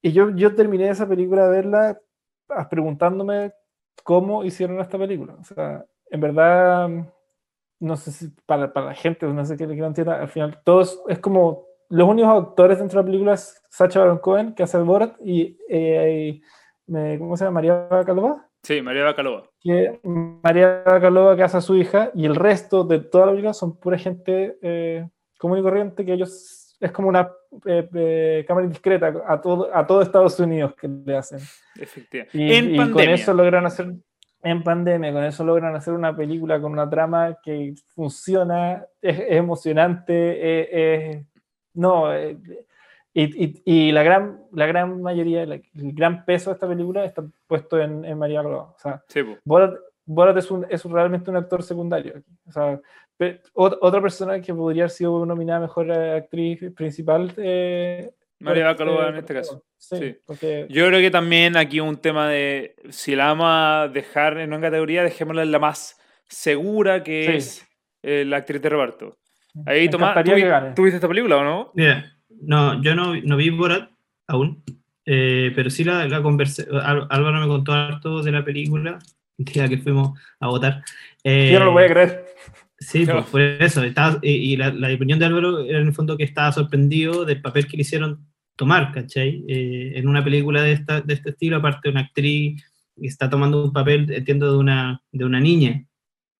[0.00, 2.00] Y yo, yo terminé esa película de verla
[2.48, 3.52] ah, preguntándome
[4.02, 5.36] cómo hicieron esta película.
[5.38, 6.88] O sea, en verdad,
[7.80, 10.82] no sé si para, para la gente, no sé qué le entender, al final todo
[11.06, 14.78] es como los únicos actores dentro de la película es Sacha Baron Cohen, que hace
[14.78, 16.40] el Borat, y, eh,
[17.18, 17.56] ¿cómo se llama?
[17.56, 18.48] María Bacalova.
[18.62, 19.50] Sí, María Bacalova.
[19.60, 23.52] Que, María Bacalova, que hace a su hija, y el resto de toda la película
[23.52, 25.06] son pura gente eh,
[25.42, 27.28] común y corriente, que ellos es como una
[27.66, 31.40] eh, cámara indiscreta a todo, a todo Estados Unidos que le hacen.
[31.74, 32.38] Efectivamente.
[32.38, 33.92] Y, en y con eso logran hacer
[34.44, 41.16] en pandemia, con eso logran hacer una película con una trama que funciona, es, emocionante,
[41.16, 41.26] es,
[41.74, 42.38] no, eh,
[43.12, 47.80] y, y, la, gran, la gran mayoría, el gran peso de esta película está puesto
[47.80, 48.76] en, en María Globo.
[48.76, 49.02] O sea,
[49.44, 49.74] Borat,
[50.36, 52.22] es, un, es realmente un actor secundario.
[52.46, 52.80] O sea,
[53.54, 57.32] otra persona que podría haber sido nominada mejor actriz principal.
[57.36, 58.10] Eh,
[58.40, 59.64] María Bacalova en este caso.
[59.78, 60.16] Sí,
[60.68, 64.60] Yo creo que también aquí un tema de si la vamos a dejar en una
[64.60, 67.66] categoría, dejémosla en la más segura que es
[68.02, 69.18] eh, la actriz de reparto.
[69.66, 70.16] Ahí, Tomás,
[70.74, 71.72] ¿tú, viste esta película o no?
[71.74, 73.90] Mira, no, yo no, no vi Borat
[74.26, 74.64] aún,
[75.04, 76.66] eh, pero sí la, la, conversé.
[76.72, 78.98] Álvaro me contó harto de la película, el
[79.36, 80.82] día que fuimos a votar.
[81.24, 82.26] Eh, yo no lo voy a creer.
[82.78, 83.82] Sí, pues por eso.
[83.84, 87.40] Estaba, y, la, la, opinión de Álvaro era en el fondo que estaba sorprendido del
[87.40, 89.44] papel que le hicieron tomar, ¿cachai?
[89.48, 92.62] Eh, en una película de, esta, de este estilo, aparte de una actriz
[93.00, 95.84] que está tomando un papel, entiendo, de una, de una niña.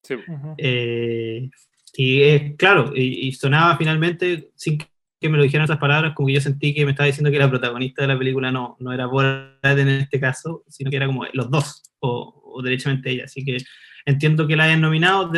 [0.03, 0.15] Sí.
[0.57, 1.49] eh,
[1.95, 6.33] y es claro, y, sonaba finalmente, sin que me lo dijeran esas palabras, como que
[6.33, 9.05] yo sentí que me estaba diciendo que la protagonista de la película no, no era
[9.05, 13.25] Borat en este caso, sino que era como los dos, o, o derechamente ella.
[13.25, 13.57] Así que
[14.05, 15.31] entiendo que la hayan nominado.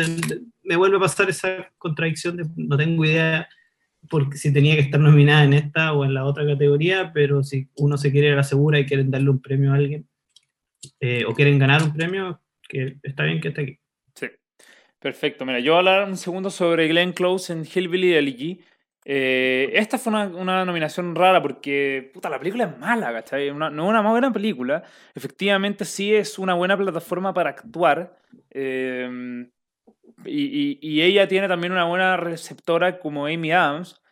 [0.62, 3.48] me vuelve a pasar esa contradicción de no tengo idea
[4.08, 7.68] porque si tenía que estar nominada en esta o en la otra categoría, pero si
[7.76, 10.08] uno se quiere ir a la segura y quieren darle un premio a alguien,
[11.00, 13.78] eh, o quieren ganar un premio, que está bien que esté aquí.
[14.98, 18.60] Perfecto, mira, yo voy a hablar un segundo sobre Glenn Close en Hillbilly Elegy.
[19.08, 23.54] Eh, esta fue una, nominación rara porque, puta, la película es mala, ¿cachai?
[23.54, 24.82] no es una muy buena película.
[25.14, 28.18] Efectivamente, sí es una buena plataforma para actuar.
[28.50, 29.46] Eh,
[30.24, 34.02] y, ella tiene también una buena receptora como Amy Adams.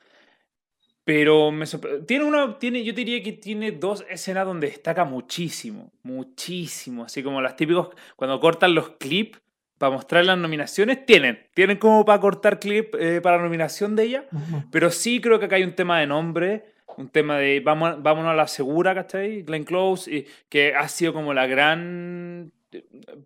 [1.02, 1.66] Pero me
[2.06, 7.04] tiene una, tiene, yo diría que tiene dos escenas donde destaca muchísimo, muchísimo.
[7.04, 9.40] Así como las típicos, cuando cortan los clips
[9.78, 11.46] para mostrar las nominaciones, tienen.
[11.54, 14.24] Tienen como para cortar clip eh, para la nominación de ella.
[14.70, 16.64] Pero sí creo que acá hay un tema de nombre,
[16.96, 19.42] un tema de vamos, vámonos a la segura, ¿cachai?
[19.42, 22.52] Glenn Close, y, que ha sido como la gran.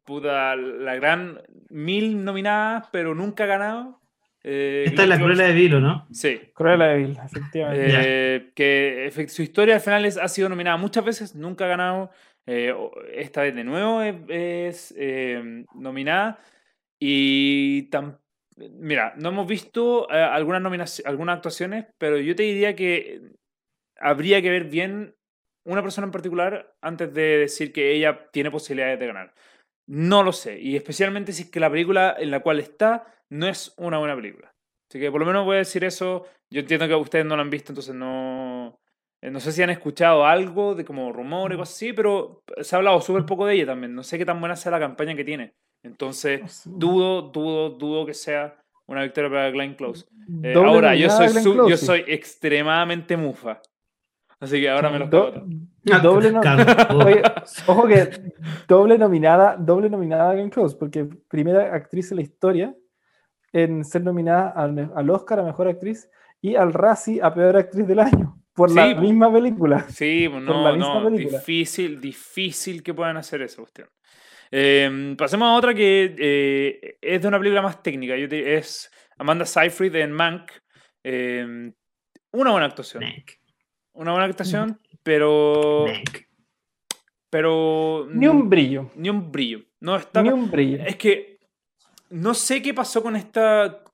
[0.05, 4.01] Puta, la gran mil nominadas, pero nunca ha ganado.
[4.45, 6.07] Eh, Esta es la Cruella de Vil, ¿no?
[6.13, 6.41] Sí.
[6.55, 7.87] Cruella de Vil, efectivamente.
[7.91, 12.11] Eh, que su historia al final ha sido nominada muchas veces, nunca ha ganado.
[12.51, 12.75] Eh,
[13.13, 16.39] esta vez de nuevo es, eh, nominada.
[16.99, 17.91] Y
[18.57, 23.21] mira, no hemos visto eh, algunas, algunas actuaciones, pero yo te diría que
[24.01, 25.15] habría que ver bien
[25.65, 29.35] una persona en particular antes de decir que ella tiene posibilidades de ganar.
[29.87, 30.59] No lo sé.
[30.59, 34.17] Y especialmente si es que la película en la cual está no es una buena
[34.17, 34.55] película.
[34.89, 36.27] Así que por lo menos voy a decir eso.
[36.51, 38.48] Yo entiendo que ustedes no lo han visto, entonces no.
[39.21, 42.75] Eh, no sé si han escuchado algo de como rumores o cosas así, pero se
[42.75, 43.95] ha hablado súper poco de ella también.
[43.95, 45.55] No sé qué tan buena sea la campaña que tiene.
[45.83, 50.07] Entonces, dudo, dudo, dudo que sea una victoria para Glenn Close.
[50.43, 53.61] Eh, ahora, yo soy, yo soy extremadamente mufa.
[54.41, 55.45] Así que ahora me lo Do
[56.03, 56.33] doble
[57.67, 58.33] ojo que
[58.69, 62.75] doble nominada, doble nominada a Glenn Close, porque primera actriz en la historia
[63.53, 68.01] en ser nominada al, Oscar a Mejor Actriz y al Razzie a Peor Actriz del
[68.01, 69.87] Año por la misma película.
[69.89, 73.89] Sí, no, no, difícil, difícil que puedan hacer eso, cuestión.
[74.51, 78.17] Em, pasemos a otra que eh, es de una película más técnica.
[78.17, 80.51] es Amanda Seyfried en Mank.
[81.05, 81.73] Em,
[82.33, 83.05] una buena actuación.
[83.93, 85.87] Una buena actuación, pero.
[87.31, 88.09] Pero.
[88.11, 88.91] Ni un brillo.
[88.97, 89.61] Ni un brillo.
[89.81, 90.23] No está.
[90.23, 90.83] Ni un brillo.
[90.85, 91.39] Es que
[92.11, 93.85] no sé qué pasó con esta,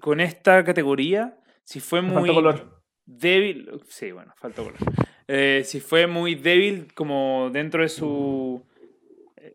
[0.00, 1.38] con esta categoría.
[1.62, 2.73] Si fue muy color.
[3.06, 3.70] Débil.
[3.88, 4.78] Sí, bueno, faltó color.
[5.26, 8.62] Eh, si fue muy débil como dentro de su.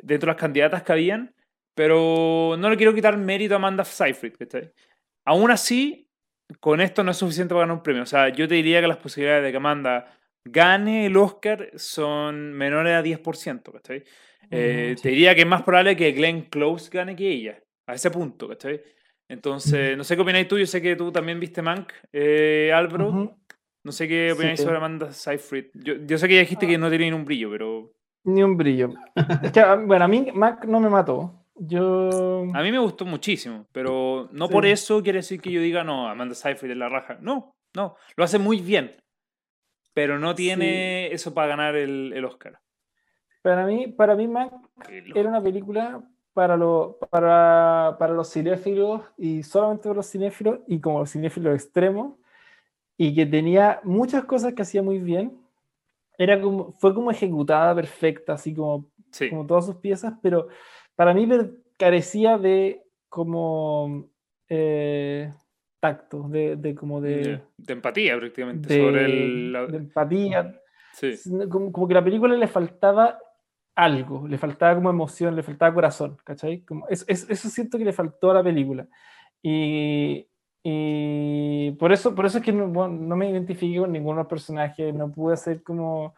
[0.01, 1.33] dentro de las candidatas que habían.
[1.75, 4.33] Pero no le quiero quitar mérito a Amanda Seyfried.
[5.23, 6.09] Aún así,
[6.59, 8.03] con esto no es suficiente para ganar un premio.
[8.03, 12.53] O sea, yo te diría que las posibilidades de que Amanda gane el Oscar son
[12.53, 14.03] menores a 10%, ¿cachai?
[14.51, 18.09] Eh, te diría que es más probable que Glenn Close gane que ella a ese
[18.11, 18.81] punto, ¿cachai?
[19.29, 23.37] Entonces, no sé qué opináis tú, yo sé que tú también viste Mank, eh, Álvaro.
[23.83, 25.67] No sé qué opináis sobre Amanda Seyfried.
[25.75, 27.93] Yo, yo, sé que ya dijiste que no tiene ni un brillo, pero...
[28.23, 28.89] Ni un brillo.
[29.43, 31.45] es que, ah, bueno, a mí Mank no me mató.
[31.55, 32.43] Yo...
[32.53, 36.09] A mí me gustó muchísimo, pero no por eso quiere decir que yo diga, no,
[36.09, 37.19] Amanda Seyfried es la raja.
[37.21, 38.95] No, no, lo hace muy bien,
[39.93, 42.59] pero no tiene eso para ganar el, el, Oscar.
[43.43, 44.53] Para mí, para mí Mank
[45.15, 46.01] era una película
[46.33, 51.55] para, lo, para, para los cinéfilos y solamente para los cinéfilos y como los cinéfilos
[51.55, 52.13] extremos
[52.97, 55.37] y que tenía muchas cosas que hacía muy bien.
[56.17, 58.87] Era como, fue como ejecutada perfecta, así como,
[59.29, 60.49] como todas sus piezas, pero
[60.95, 61.27] para mí
[61.77, 64.09] carecía de como
[64.49, 65.31] eh,
[65.79, 67.41] tacto, de, de, como de...
[67.57, 68.77] De, empatía prácticamente.
[68.77, 69.53] sobre el...
[69.71, 70.61] De empatía.
[70.93, 71.13] Sí.
[71.49, 73.17] Como, como, que la película le faltaba
[73.83, 76.61] algo, le faltaba como emoción, le faltaba corazón, ¿cachai?
[76.61, 78.87] Como, es, eso siento que le faltó a la película.
[79.41, 80.27] Y,
[80.63, 84.29] y por, eso, por eso es que no, no me identifiqué con ninguno de los
[84.29, 86.13] personajes, no pude hacer como...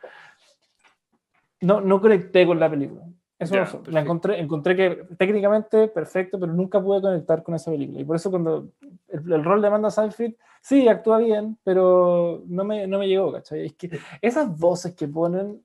[1.62, 3.04] No, no conecté con la película.
[3.38, 8.00] Eso no, la encontré, encontré que técnicamente perfecto, pero nunca pude conectar con esa película.
[8.02, 8.70] Y por eso cuando
[9.08, 13.68] el, rol de Amanda Seyfried, sí, actúa bien, pero no me, no me llegó, ¿cachai?
[13.68, 15.64] Es que esas voces que ponen,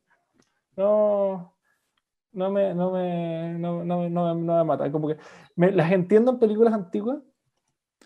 [0.77, 1.56] no,
[2.37, 4.93] no me, no me, no, no, no, me mata.
[4.93, 5.17] Como que
[5.57, 7.19] me, las entiendo en películas antiguas.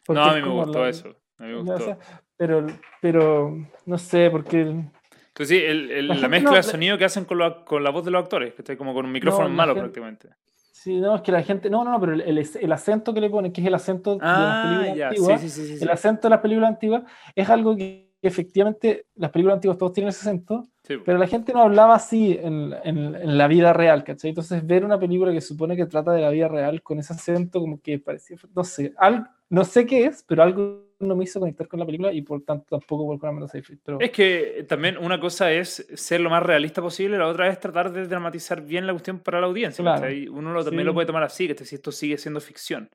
[0.08, 1.08] No, a mí me gustó eso.
[1.38, 1.98] A mí me gustó.
[2.36, 2.66] Pero,
[3.02, 4.60] pero no sé, porque...
[4.60, 8.04] Entonces, sí, el, el, la, mezcla de sonido que hacen con, lo, con la voz
[8.04, 10.28] de los actores, que está como con un micrófono malo prácticamente.
[10.72, 11.68] Sí, no, es que la gente.
[11.68, 14.22] No, no, no, pero el, el, acento que le ponen, que es el acento de
[14.22, 17.02] las ah, películas antiguas, sí, sí, sí, el acento de las películas antiguas,
[17.34, 20.68] es algo que efectivamente las películas antiguas todos tienen ese acento,
[21.04, 24.30] pero la gente no hablaba así en, en, la vida real, ¿cachai?
[24.30, 27.60] Entonces ver una película que supone que trata de la vida real con ese acento
[27.60, 31.40] como que parecía, no sé, algo, no sé qué es, pero algo no me hizo
[31.40, 33.78] conectar con la película y por tanto tampoco por con Amanda Seyfried.
[33.84, 34.00] Pero...
[34.00, 37.92] Es que también una cosa es ser lo más realista posible, la otra es tratar
[37.92, 39.82] de dramatizar bien la cuestión para la audiencia.
[40.30, 42.90] Uno lo, también lo puede tomar así, que si esto sigue siendo ficción.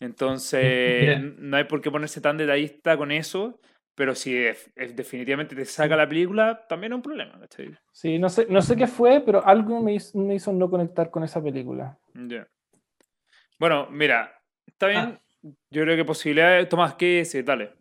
[0.00, 3.60] Entonces, no hay por qué ponerse tan detallista con eso
[3.98, 4.32] pero si
[4.94, 7.72] definitivamente te saca la película, también es un problema, ¿cachai?
[7.90, 11.10] Sí, no sé, no sé qué fue, pero algo me hizo, me hizo no conectar
[11.10, 11.98] con esa película.
[13.58, 15.00] Bueno, mira, está bien.
[15.00, 15.20] Ah.
[15.42, 16.68] Yo creo que posibilidades.
[16.68, 17.44] Tomás, ¿qué es?
[17.44, 17.72] Dale.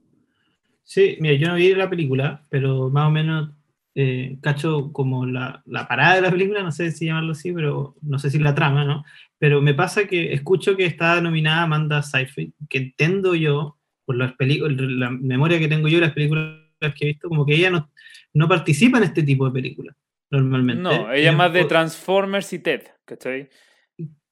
[0.81, 3.51] Sí, mira, yo no vi la película, pero más o menos
[3.93, 7.95] eh, cacho como la, la, parada de la película, no sé si llamarlo así, pero
[8.01, 9.03] no sé si la trama, ¿no?
[9.37, 13.76] Pero me pasa que escucho que está nominada Amanda Seyfried, que entiendo yo
[14.07, 17.55] por las películas, la memoria que tengo yo, las películas que he visto, como que
[17.55, 17.91] ella no,
[18.33, 19.97] no participa en este tipo de películas,
[20.29, 20.81] normalmente.
[20.81, 23.49] No, ella es más de Transformers y Ted, ¿cachai?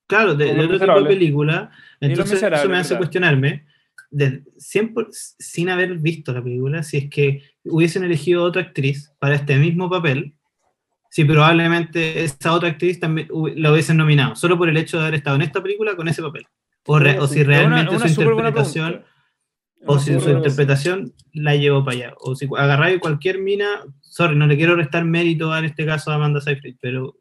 [0.07, 1.71] Claro, de, otro tipo de película.
[1.99, 3.65] Entonces eso me hace cuestionarme,
[4.09, 9.35] de, siempre, sin haber visto la película, si es que hubiesen elegido otra actriz para
[9.35, 10.35] este mismo papel,
[11.09, 15.15] si probablemente esa otra actriz también la hubiesen nominado, solo por el hecho de haber
[15.15, 16.47] estado en esta película con ese papel.
[16.85, 19.03] O, o si realmente su interpretación
[19.85, 22.13] o si su interpretación la llevó para allá.
[22.19, 26.15] O si agarráis cualquier mina, sorry, no le quiero restar mérito en este caso a
[26.15, 27.15] Amanda Seyfried, pero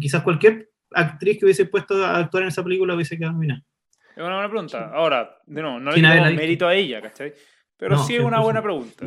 [0.00, 3.62] quizás cualquier actriz que hubiese puesto a actuar en esa película hubiese quedado nominada.
[4.16, 4.90] Es una buena pregunta.
[4.92, 7.32] Ahora, de no, no le damos mérito a ella, ¿cachai?
[7.76, 9.06] Pero sí es una buena pregunta.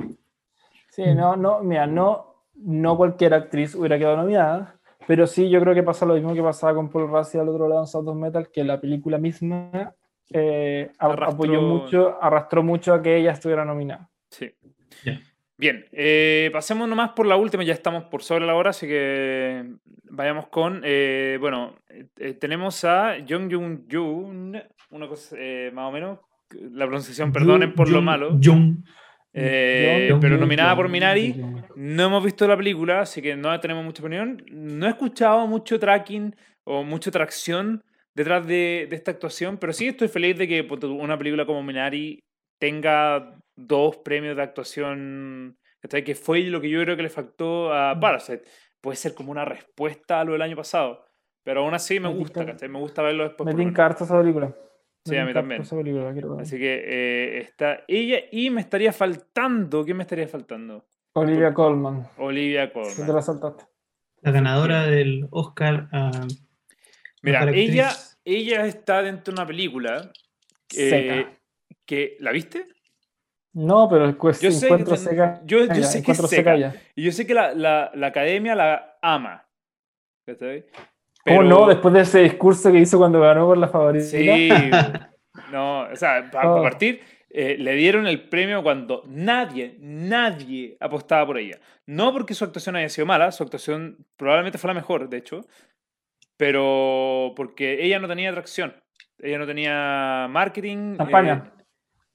[0.90, 5.74] Sí, no, no, mira, no, no cualquier actriz hubiera quedado nominada, pero sí yo creo
[5.74, 8.16] que pasa lo mismo que pasaba con Paul Rassi al otro lado en Sound of
[8.16, 9.94] Metal, que la película misma
[10.34, 14.10] eh, apoyó mucho, arrastró mucho a que ella estuviera nominada.
[14.30, 14.52] Sí.
[15.62, 19.64] Bien, eh, pasemos nomás por la última, ya estamos por sobre la hora, así que
[20.10, 21.76] vayamos con, eh, bueno,
[22.18, 24.60] eh, tenemos a Jung Jung Jun,
[24.90, 25.36] una cosa
[25.72, 26.18] más o menos,
[26.50, 28.40] la pronunciación, perdonen por lo malo.
[28.44, 28.78] Jung.
[29.32, 31.40] pero nominada por Minari.
[31.76, 34.44] No hemos visto la película, así que no tenemos mucha opinión.
[34.52, 37.84] No he escuchado mucho tracking o mucha tracción
[38.14, 42.20] detrás de, de esta actuación, pero sí estoy feliz de que una película como Minari
[42.60, 48.00] tenga dos premios de actuación, que fue lo que yo creo que le faltó a
[48.00, 48.44] Parasite.
[48.82, 51.06] Puede ser como una respuesta a lo del año pasado,
[51.44, 53.46] pero aún así me, gusta, Me gusta verlo después.
[53.46, 54.56] Me tinca esa película.
[55.04, 55.62] Sí, a mí también.
[55.62, 60.86] Así que eh, está ella y me estaría faltando, ¿qué me estaría faltando?
[61.14, 62.08] Olivia Colman.
[62.18, 63.08] Olivia Colman.
[63.08, 63.66] Te la saltaste.
[64.22, 65.90] La ganadora del Oscar
[67.22, 67.92] Mira, ella,
[68.26, 70.12] ella está dentro de una película
[70.76, 71.28] eh,
[71.86, 72.68] que, ¿la viste?
[73.54, 75.42] No, pero el yo sé que, seca.
[75.46, 76.74] Yo, yo sé que seca.
[76.96, 79.46] Y yo sé que la, la, la academia la ama.
[80.24, 80.64] Pero...
[81.26, 81.68] ¿Cómo no?
[81.68, 84.06] Después de ese discurso que hizo cuando ganó por la favorita.
[84.06, 84.50] Sí.
[85.52, 86.64] no, o sea, para oh.
[86.64, 91.60] partir, eh, le dieron el premio cuando nadie, nadie apostaba por ella.
[91.86, 95.46] No porque su actuación haya sido mala, su actuación probablemente fue la mejor, de hecho,
[96.42, 98.74] pero porque ella no tenía atracción.
[99.20, 100.96] Ella no tenía marketing.
[100.96, 101.54] Campaña.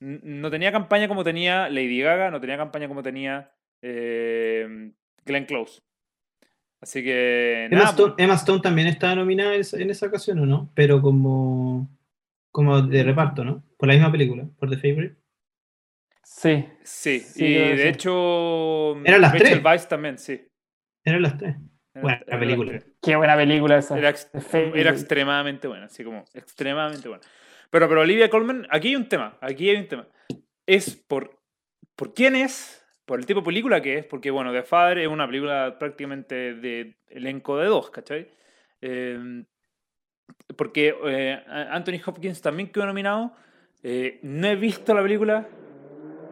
[0.01, 3.53] Eh, no tenía campaña como tenía Lady Gaga, no tenía campaña como tenía
[3.83, 4.91] eh,
[5.25, 5.81] Glenn Close.
[6.81, 7.69] Así que.
[7.71, 10.73] Emma, Stone, Emma, Stone, también estaba nominada en esa, ocasión, ¿o no?
[10.75, 11.89] Pero como,
[12.51, 13.63] como de reparto, ¿no?
[13.79, 15.15] Por la misma película, por The Favorite.
[16.25, 16.67] Sí.
[16.83, 18.97] Sí, y de hecho.
[19.05, 19.73] Eran las Rachel tres.
[19.73, 20.49] Vice también, sí.
[21.05, 21.55] Eran las tres.
[21.95, 22.81] Buena película.
[23.07, 23.97] Qué buena película esa.
[23.97, 24.13] Era,
[24.75, 27.23] era extremadamente buena, así como extremadamente buena.
[27.71, 30.09] Pero, pero Olivia Colman, aquí hay un tema, aquí hay un tema.
[30.67, 31.39] Es por,
[31.95, 35.07] por quién es, por el tipo de película que es, porque bueno, The Father es
[35.07, 38.29] una película prácticamente de elenco de dos, ¿cachai?
[38.81, 39.45] Em,
[40.57, 43.33] porque eh, Anthony Hopkins también quedó nominado.
[43.85, 45.47] Eh, no he visto la película,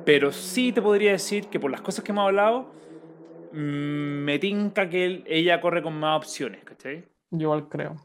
[0.05, 2.75] pero sí te podría decir que por las cosas que hemos hablado,
[3.55, 7.05] me tinca que ella corre con más opciones, ¿cachai?
[7.31, 7.97] Yo igual creo.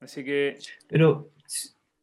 [0.00, 0.58] Así que.
[0.88, 1.30] Pero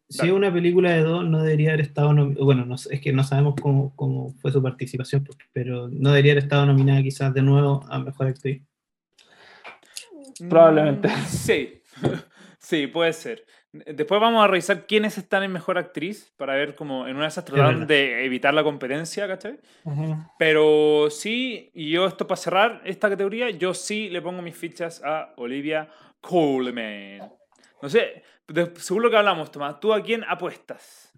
[0.10, 2.46] si es una película de dos, no debería haber estado nominada.
[2.46, 6.44] Bueno, no, es que no sabemos cómo, cómo, fue su participación, pero no debería haber
[6.44, 8.62] estado nominada quizás de nuevo a mejor actriz.
[10.50, 11.10] Probablemente.
[11.10, 11.82] Mm, sí,
[12.60, 13.46] sí, puede ser.
[13.74, 17.30] Después vamos a revisar quiénes están en mejor actriz para ver cómo en una de
[17.30, 19.60] esas trataron de evitar la competencia, ¿cachai?
[20.38, 25.02] Pero sí, y yo esto para cerrar esta categoría, yo sí le pongo mis fichas
[25.04, 25.90] a Olivia
[26.22, 27.32] Colman.
[27.82, 28.22] No sé,
[28.76, 31.12] según lo que hablamos, Tomás, ¿tú a quién apuestas?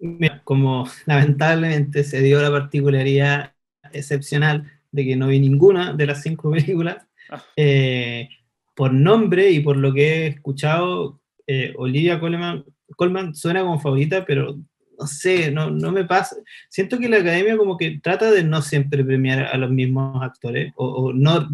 [0.00, 3.52] Mira, como lamentablemente se dio la particularidad
[3.92, 7.42] excepcional de que no vi ninguna de las cinco películas, ah.
[7.54, 8.30] eh,
[8.76, 12.64] por nombre y por lo que he escuchado, eh, Olivia Colman,
[12.96, 14.56] Colman suena como favorita, pero
[14.98, 16.36] no sé, no, no me pasa.
[16.68, 20.72] Siento que la academia como que trata de no siempre premiar a los mismos actores
[20.76, 21.48] o, o no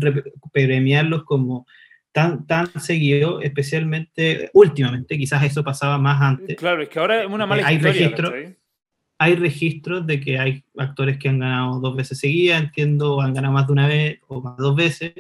[0.52, 1.66] premiarlos como
[2.12, 6.56] tan, tan seguido, especialmente últimamente, quizás eso pasaba más antes.
[6.56, 8.54] Claro, es que ahora es una mala hay historia.
[9.18, 13.54] hay registros de que hay actores que han ganado dos veces seguidas, entiendo, han ganado
[13.54, 15.12] más de una vez o más de dos veces,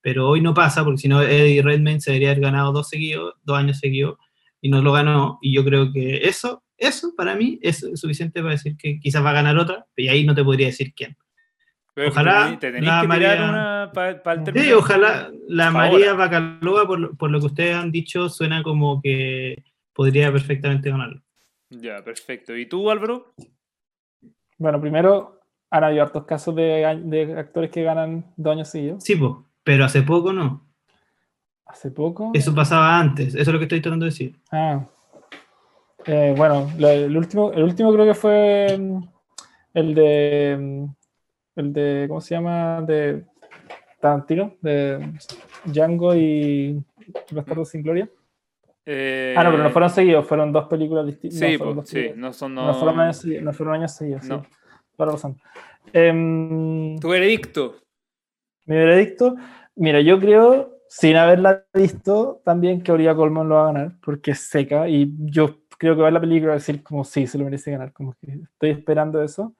[0.00, 3.34] pero hoy no pasa, porque si no Eddie Redmayne se debería haber ganado dos seguidos,
[3.42, 4.18] dos años seguidos,
[4.60, 8.52] y no lo ganó, y yo creo que eso, eso para mí es suficiente para
[8.52, 11.16] decir que quizás va a ganar otra, y ahí no te podría decir quién
[12.06, 13.90] ojalá la María,
[14.54, 19.64] sí, ojalá la María Bacalova, por, por, lo que ustedes han dicho, suena como que
[19.92, 21.22] podría perfectamente ganarlo.
[21.70, 22.56] Ya, perfecto.
[22.56, 23.32] ¿Y tú, Álvaro?
[24.56, 25.40] Bueno, primero,
[25.70, 29.04] han habido hartos casos de, de actores que ganan dos años seguidos.
[29.04, 29.16] Sí,
[29.68, 30.66] pero hace poco no.
[31.66, 32.30] ¿Hace poco?
[32.32, 34.34] Eso pasaba antes, eso es lo que estoy tratando de decir.
[34.50, 34.86] Ah.
[36.06, 38.98] Eh, bueno, el, último, el último creo que fue mm,
[39.74, 40.84] el de mm,
[41.56, 42.80] el de, ¿cómo se llama?
[42.80, 43.26] De
[44.00, 45.06] Tarantino, de
[45.66, 46.82] Django y
[47.30, 48.08] Bastardo sin Gloria.
[48.86, 51.40] Eh, ah, no, pero no fueron seguidos, fueron dos películas distintas.
[51.40, 52.54] Sí, no, pues, sí, no son.
[52.54, 52.72] No...
[52.72, 54.44] fueron años, no fueron años seguidos, no.
[54.44, 54.48] sí.
[54.96, 55.12] Para
[55.92, 57.76] Eh, ¿Tu veredicto?
[58.68, 59.34] Mi veredicto,
[59.76, 64.32] mira, yo creo sin haberla visto, también que Olivia Colman lo va a ganar, porque
[64.32, 67.38] es seca, y yo creo que va a la película a decir como sí, se
[67.38, 69.54] lo merece ganar, como que estoy esperando eso.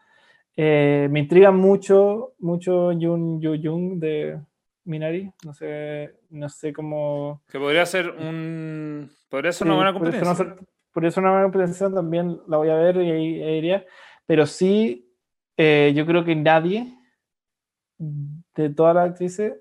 [0.54, 4.38] Eh, me intriga mucho, mucho Jun Yu Jung de
[4.84, 7.42] Minari, no sé, no sé cómo...
[7.48, 9.10] Que podría ser un...
[9.30, 10.56] Podría ser una buena competencia.
[10.92, 13.86] Podría ser una buena competencia, también la voy a ver y ahí iría,
[14.26, 15.10] pero sí,
[15.56, 16.94] eh, yo creo que nadie
[18.62, 19.54] de todas las actrices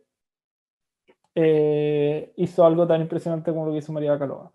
[1.35, 4.51] eh, hizo algo tan impresionante como lo que hizo María Bacalova.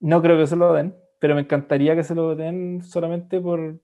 [0.00, 3.80] No creo que se lo den, pero me encantaría que se lo den solamente por,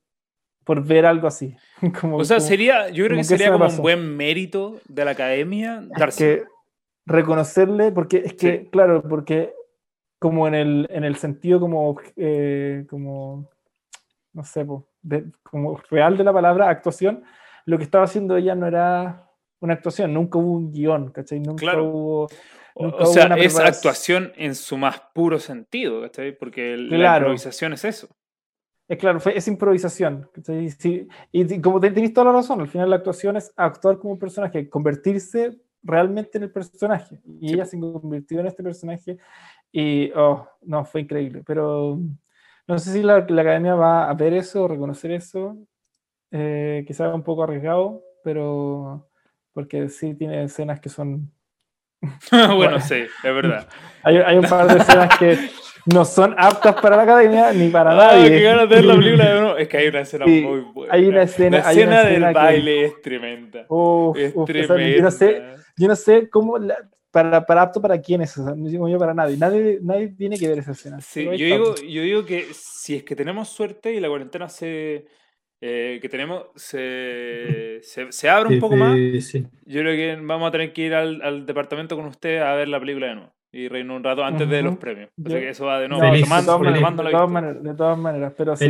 [0.65, 1.57] por ver algo así.
[2.01, 5.83] Como, o sea, sería, yo creo que sería como un buen mérito de la academia
[5.97, 6.45] darse.
[7.07, 9.53] reconocerle, porque es que, claro, porque
[10.19, 13.49] como en el, en el sentido como, eh, como
[14.33, 14.67] no sé,
[15.43, 17.25] como real de la palabra, actuación,
[17.65, 19.30] lo que estaba haciendo ella no era
[19.61, 21.41] una actuación, nunca hubo un guion, ¿cachai?
[21.41, 22.29] Nunca hubo...
[22.75, 26.37] o sea, es actuación en su más puro sentido, ¿cachai?
[26.37, 28.09] Porque la improvisación es eso.
[28.91, 30.29] Es claro, es improvisación.
[31.31, 34.69] y, como tenéis toda la razón, al final la actuación es actuar como un personaje,
[34.69, 37.21] convertirse realmente en el personaje.
[37.41, 39.19] Y ella se convirtió en este personaje
[39.71, 41.45] y, oh, no, fue increíble.
[41.47, 42.01] Pero
[42.67, 45.57] no sé si la, academia va a ver eso, reconocer eso.
[46.33, 49.10] Eh, quizá un poco arriesgado, pero
[49.61, 51.31] porque sí tiene escenas que son...
[52.31, 53.69] bueno, sí, es verdad.
[54.03, 55.37] Hay, hay, un par de escenas que
[55.85, 58.31] no son aptas para la academia ni para ah, nadie.
[58.31, 60.95] Que ganas de ver la película Es que hay una escena muy buena.
[60.95, 63.67] Hay una escena, la escena, del baile es tremenda.
[64.17, 64.89] es tremenda.
[64.97, 65.43] yo, no sé,
[65.77, 66.55] yo no sé cómo...
[67.11, 69.37] para, para apto para quién es no digo yo para nadie.
[69.37, 69.79] nadie.
[69.83, 70.99] Nadie tiene que ver esa escena.
[71.03, 75.05] Sí, yo digo, yo digo que si es que tenemos suerte y la cuarentena se
[75.61, 80.51] eh, que tenemos se, se, se abre un poco más, yo creo que vamos a
[80.51, 83.69] tener que ir al, al, departamento con usted a ver la película de nuevo y
[83.69, 85.11] reírnos un rato antes de los premios.
[85.25, 86.05] Así que eso va de nuevo.
[86.05, 88.69] de, todas maneras, de, todas maneras, pero sí,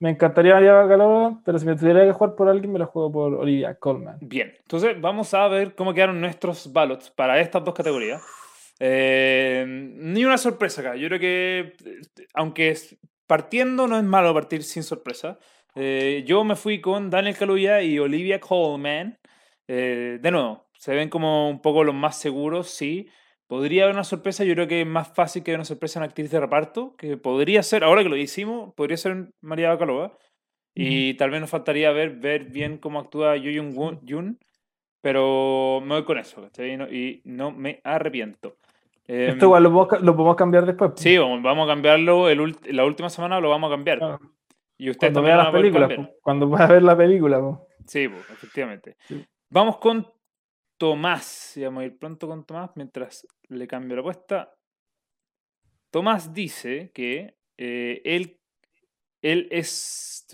[0.00, 3.12] me, encantaría María Bacalova, pero si me tuviera que jugar por alguien, me lo juego
[3.12, 4.18] por Olivia Colman.
[4.20, 8.20] Bien, entonces vamos a ver cómo quedaron nuestros ballots para estas dos categorías.
[8.80, 10.96] Eh, ni una sorpresa acá.
[10.96, 11.72] Yo creo que,
[12.34, 12.76] aunque
[13.28, 15.38] partiendo no es malo partir sin sorpresa,
[15.74, 19.18] eh, yo me fui con Daniel Kaluuya y Olivia Colman.
[19.68, 23.08] Eh, de nuevo, se ven como un poco los más seguros, sí.
[23.46, 26.30] Podría haber una sorpresa, yo creo que es más fácil que una sorpresa en actriz
[26.30, 30.16] de reparto, que podría ser, ahora que lo hicimos, podría ser María Bacalova.
[30.74, 34.38] Y tal vez nos faltaría ver, ver bien cómo actúa Yoo Jung Jun,
[35.02, 36.48] pero me voy con eso,
[36.90, 38.56] Y no, me arrepiento.
[39.06, 40.92] Esto em, igual lo podemos, cambiar después.
[40.96, 44.18] Sí, vamos, a cambiarlo, el, la última semana lo vamos a cambiar.
[44.82, 45.90] Y usted cuando vea las películas,
[46.22, 47.40] cuando va a ver la película.
[47.86, 48.96] Sí, efectivamente.
[49.48, 50.04] Vamos con
[50.76, 51.56] Tomás.
[51.56, 54.52] Y vamos a ir pronto con Tomás mientras le cambio la apuesta.
[55.92, 58.40] Tomás dice que eh, él,
[59.20, 60.26] él es.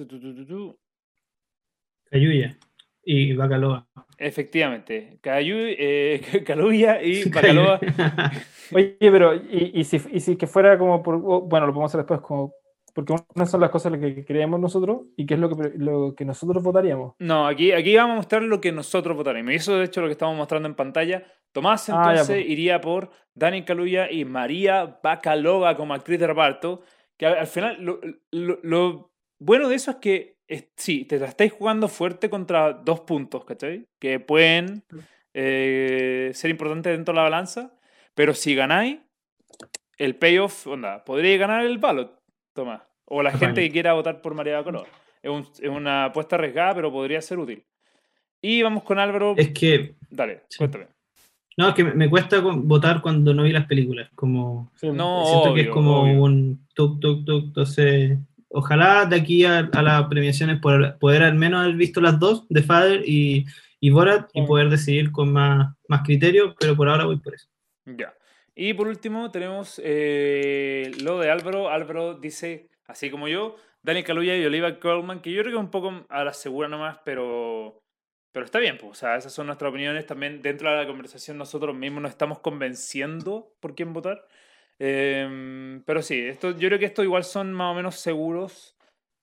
[2.05, 2.59] Cayuya
[3.05, 3.87] y Bacaloa.
[4.17, 7.81] Efectivamente, Cayu, eh, Caluya y Bacaloa.
[8.73, 11.19] Oye, pero, ¿y, y, si, y si que fuera como por.
[11.19, 12.55] Bueno, lo podemos hacer después, como
[12.99, 16.25] porque una son las cosas que creemos nosotros y qué es lo que, lo que
[16.25, 17.15] nosotros votaríamos.
[17.21, 19.53] No, aquí, aquí vamos a mostrar lo que nosotros votaríamos.
[19.53, 21.23] Y eso, de hecho, lo que estamos mostrando en pantalla.
[21.53, 26.83] Tomás, ah, entonces, iría por Dani Caluya y María Bacalova como actriz de reparto.
[27.17, 27.77] Que al, final,
[28.33, 30.39] lo, bueno de eso es que
[30.75, 33.87] sí, te la estáis jugando fuerte contra dos puntos, ¿cachai?
[34.01, 34.83] Que pueden
[35.35, 37.79] eh, ser importantes dentro de la balanza.
[38.17, 38.99] Pero si ganáis,
[39.99, 42.21] el payoff, onda, podríais ganar el ballot,
[42.55, 42.88] Tomás.
[43.11, 44.87] O la gente que quiera votar por María Color.
[45.23, 47.65] Es, es, una apuesta arriesgada, pero podría ser útil.
[48.43, 49.35] Y vamos con Álvaro.
[49.37, 49.95] Es que.
[50.11, 50.87] Dale, cuéntame.
[51.57, 54.11] No, es que me cuesta votar cuando no vi las películas.
[54.15, 57.47] Como, no, siento que es como un tuk, tuk, tuk.
[57.47, 58.17] Entonces,
[58.49, 62.47] ojalá de aquí a, a las premiaciones poder, poder, al menos haber visto las dos,
[62.49, 63.45] de Father y,
[63.81, 67.49] y Borat, y poder decidir con más, más criterio, pero por ahora voy por eso.
[67.87, 68.15] Ya.
[68.55, 71.71] Y por último tenemos eh, lo de Álvaro.
[71.71, 75.71] Álvaro dice así como yo, Daniel Kaluuya y Oliva Colman, que yo creo que un
[75.71, 77.79] poco a la segura nomás, pero,
[78.33, 80.07] pero está bien, pues, o sea, esas son nuestras opiniones.
[80.07, 84.27] También dentro de la conversación nosotros mismos nos estamos convenciendo por quién votar.
[84.79, 88.77] Em, pero sí, esto, yo creo que estos igual son más o menos seguros.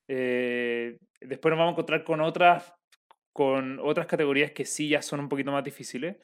[0.07, 2.73] Eh, después nos vamos a encontrar con otras,
[3.33, 6.17] con otras categorías que sí ya son un poquito más difíciles.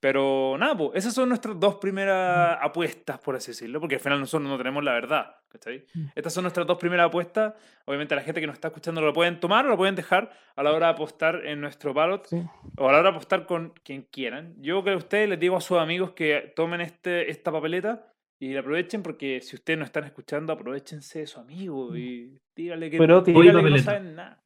[0.00, 4.18] Pero nada, pues, esas son nuestras dos primeras apuestas, por así decirlo, porque al final
[4.18, 5.36] nosotros no tenemos la verdad.
[5.94, 6.06] Mm.
[6.14, 7.54] Estas son nuestras dos primeras apuestas.
[7.84, 10.62] Obviamente la gente que nos está escuchando lo pueden tomar o lo pueden dejar a
[10.62, 12.28] la hora de apostar en nuestro ballot
[12.76, 14.54] o a la hora de apostar con quien quieran.
[14.58, 18.06] Yo que a ustedes les digo a sus amigos que tomen este, esta papeleta
[18.38, 21.96] y la aprovechen porque si ustedes no están escuchando, aprovechense de su amigo mm.
[21.96, 24.42] y díganle que, Pero, díganle que no saben nada.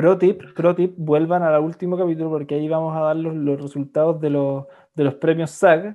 [0.00, 3.60] Pro tip, pro tip, vuelvan al último capítulo porque ahí vamos a dar los, los
[3.60, 5.94] resultados de los, de los premios SAG,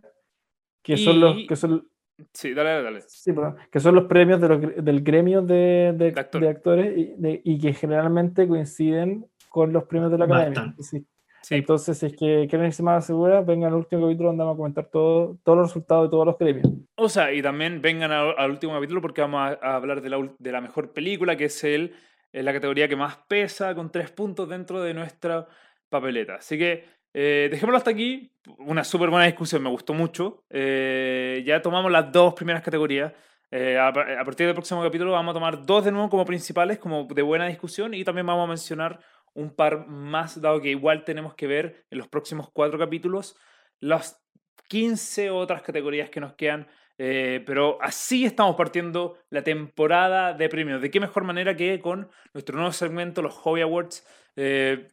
[0.84, 1.88] que son los que son
[2.34, 3.02] Sí, dale, dale.
[3.02, 3.34] Sí,
[3.72, 7.74] que son los premios de los, del gremio de, de, de, actores y, y, que
[7.74, 10.76] generalmente coinciden con los premios de la academia.
[10.80, 11.06] Sí.
[11.50, 14.58] Entonces, si es que quieren irse más segura, vengan al último capítulo donde vamos a
[14.58, 16.68] comentar todo, todos los resultados de todos los premios.
[16.96, 20.30] O sea, y también vengan al, último capítulo porque vamos a, a hablar de la,
[20.40, 21.94] de la, mejor película, que es el
[22.36, 25.48] es la categoría que más pesa, con tres puntos dentro de nuestra
[25.88, 26.36] papeleta.
[26.36, 26.84] Así que
[27.14, 28.30] eh, dejémoslo hasta aquí.
[28.58, 30.44] Una súper buena discusión, me gustó mucho.
[30.50, 33.14] Eh, ya tomamos las dos primeras categorías.
[33.52, 37.06] Eh, a, partir del próximo capítulo vamos a tomar dos de nuevo como principales, como
[37.06, 39.00] de buena discusión, y también vamos a mencionar
[39.34, 43.38] un par más, dado que igual tenemos que ver en los próximos cuatro capítulos
[43.80, 44.22] las
[44.68, 46.68] 15 otras categorías que nos quedan
[46.98, 50.82] eh, pero así estamos partiendo la temporada de premios.
[50.82, 54.06] ¿De qué mejor manera que con nuestro nuevo segmento, los Hobby Awards?
[54.36, 54.88] Eh,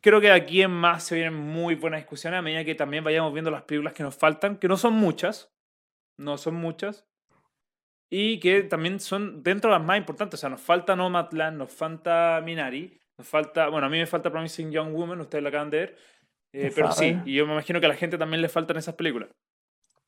[0.00, 3.32] creo que aquí en más se vienen muy buenas discusiones a medida que también vayamos
[3.32, 5.52] viendo las películas que nos faltan, que no son muchas,
[6.16, 7.06] no son muchas,
[8.10, 10.38] y que también son dentro de las más importantes.
[10.38, 14.30] O sea, nos falta Nomadland, nos falta Minari, nos falta, bueno, a mí me falta
[14.30, 15.96] Promising Young Woman, ustedes la acaban de ver,
[16.52, 18.94] eh, pero sí, y yo me imagino que a la gente también le faltan esas
[18.94, 19.30] películas.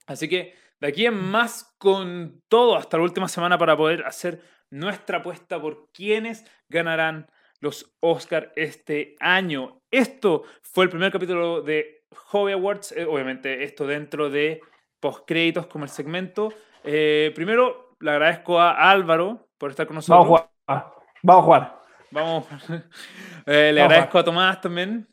[0.06, 4.42] Así que de aquí en más con todo hasta la última semana para poder hacer
[4.70, 9.82] nuestra apuesta por quiénes ganarán los Oscar este año.
[9.90, 14.60] Esto fue el primer capítulo de Hobby Awards, eh, obviamente esto dentro de
[15.00, 16.52] postcréditos como el segmento.
[16.82, 20.26] Eh, primero, le agradezco a Álvaro por estar con nosotros.
[20.26, 20.94] Vamos a jugar.
[21.22, 21.80] Vamos a jugar.
[22.10, 22.46] Vamos.
[23.46, 25.08] Eh, le agradezco a Tomás también.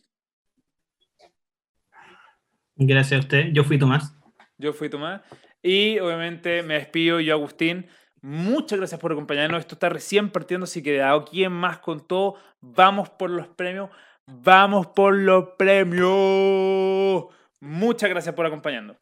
[2.75, 3.47] Gracias a usted.
[3.51, 4.15] Yo fui Tomás.
[4.57, 5.21] Yo fui Tomás.
[5.67, 7.87] Y obviamente me despido yo, Agustín.
[8.21, 9.59] Muchas gracias por acompañarnos.
[9.59, 13.89] Esto está recién partiendo, así que de aquí más con todo, vamos por los premios.
[14.25, 17.25] Vamos por los premios.
[17.59, 18.95] Muchas gracias por acompañarnos.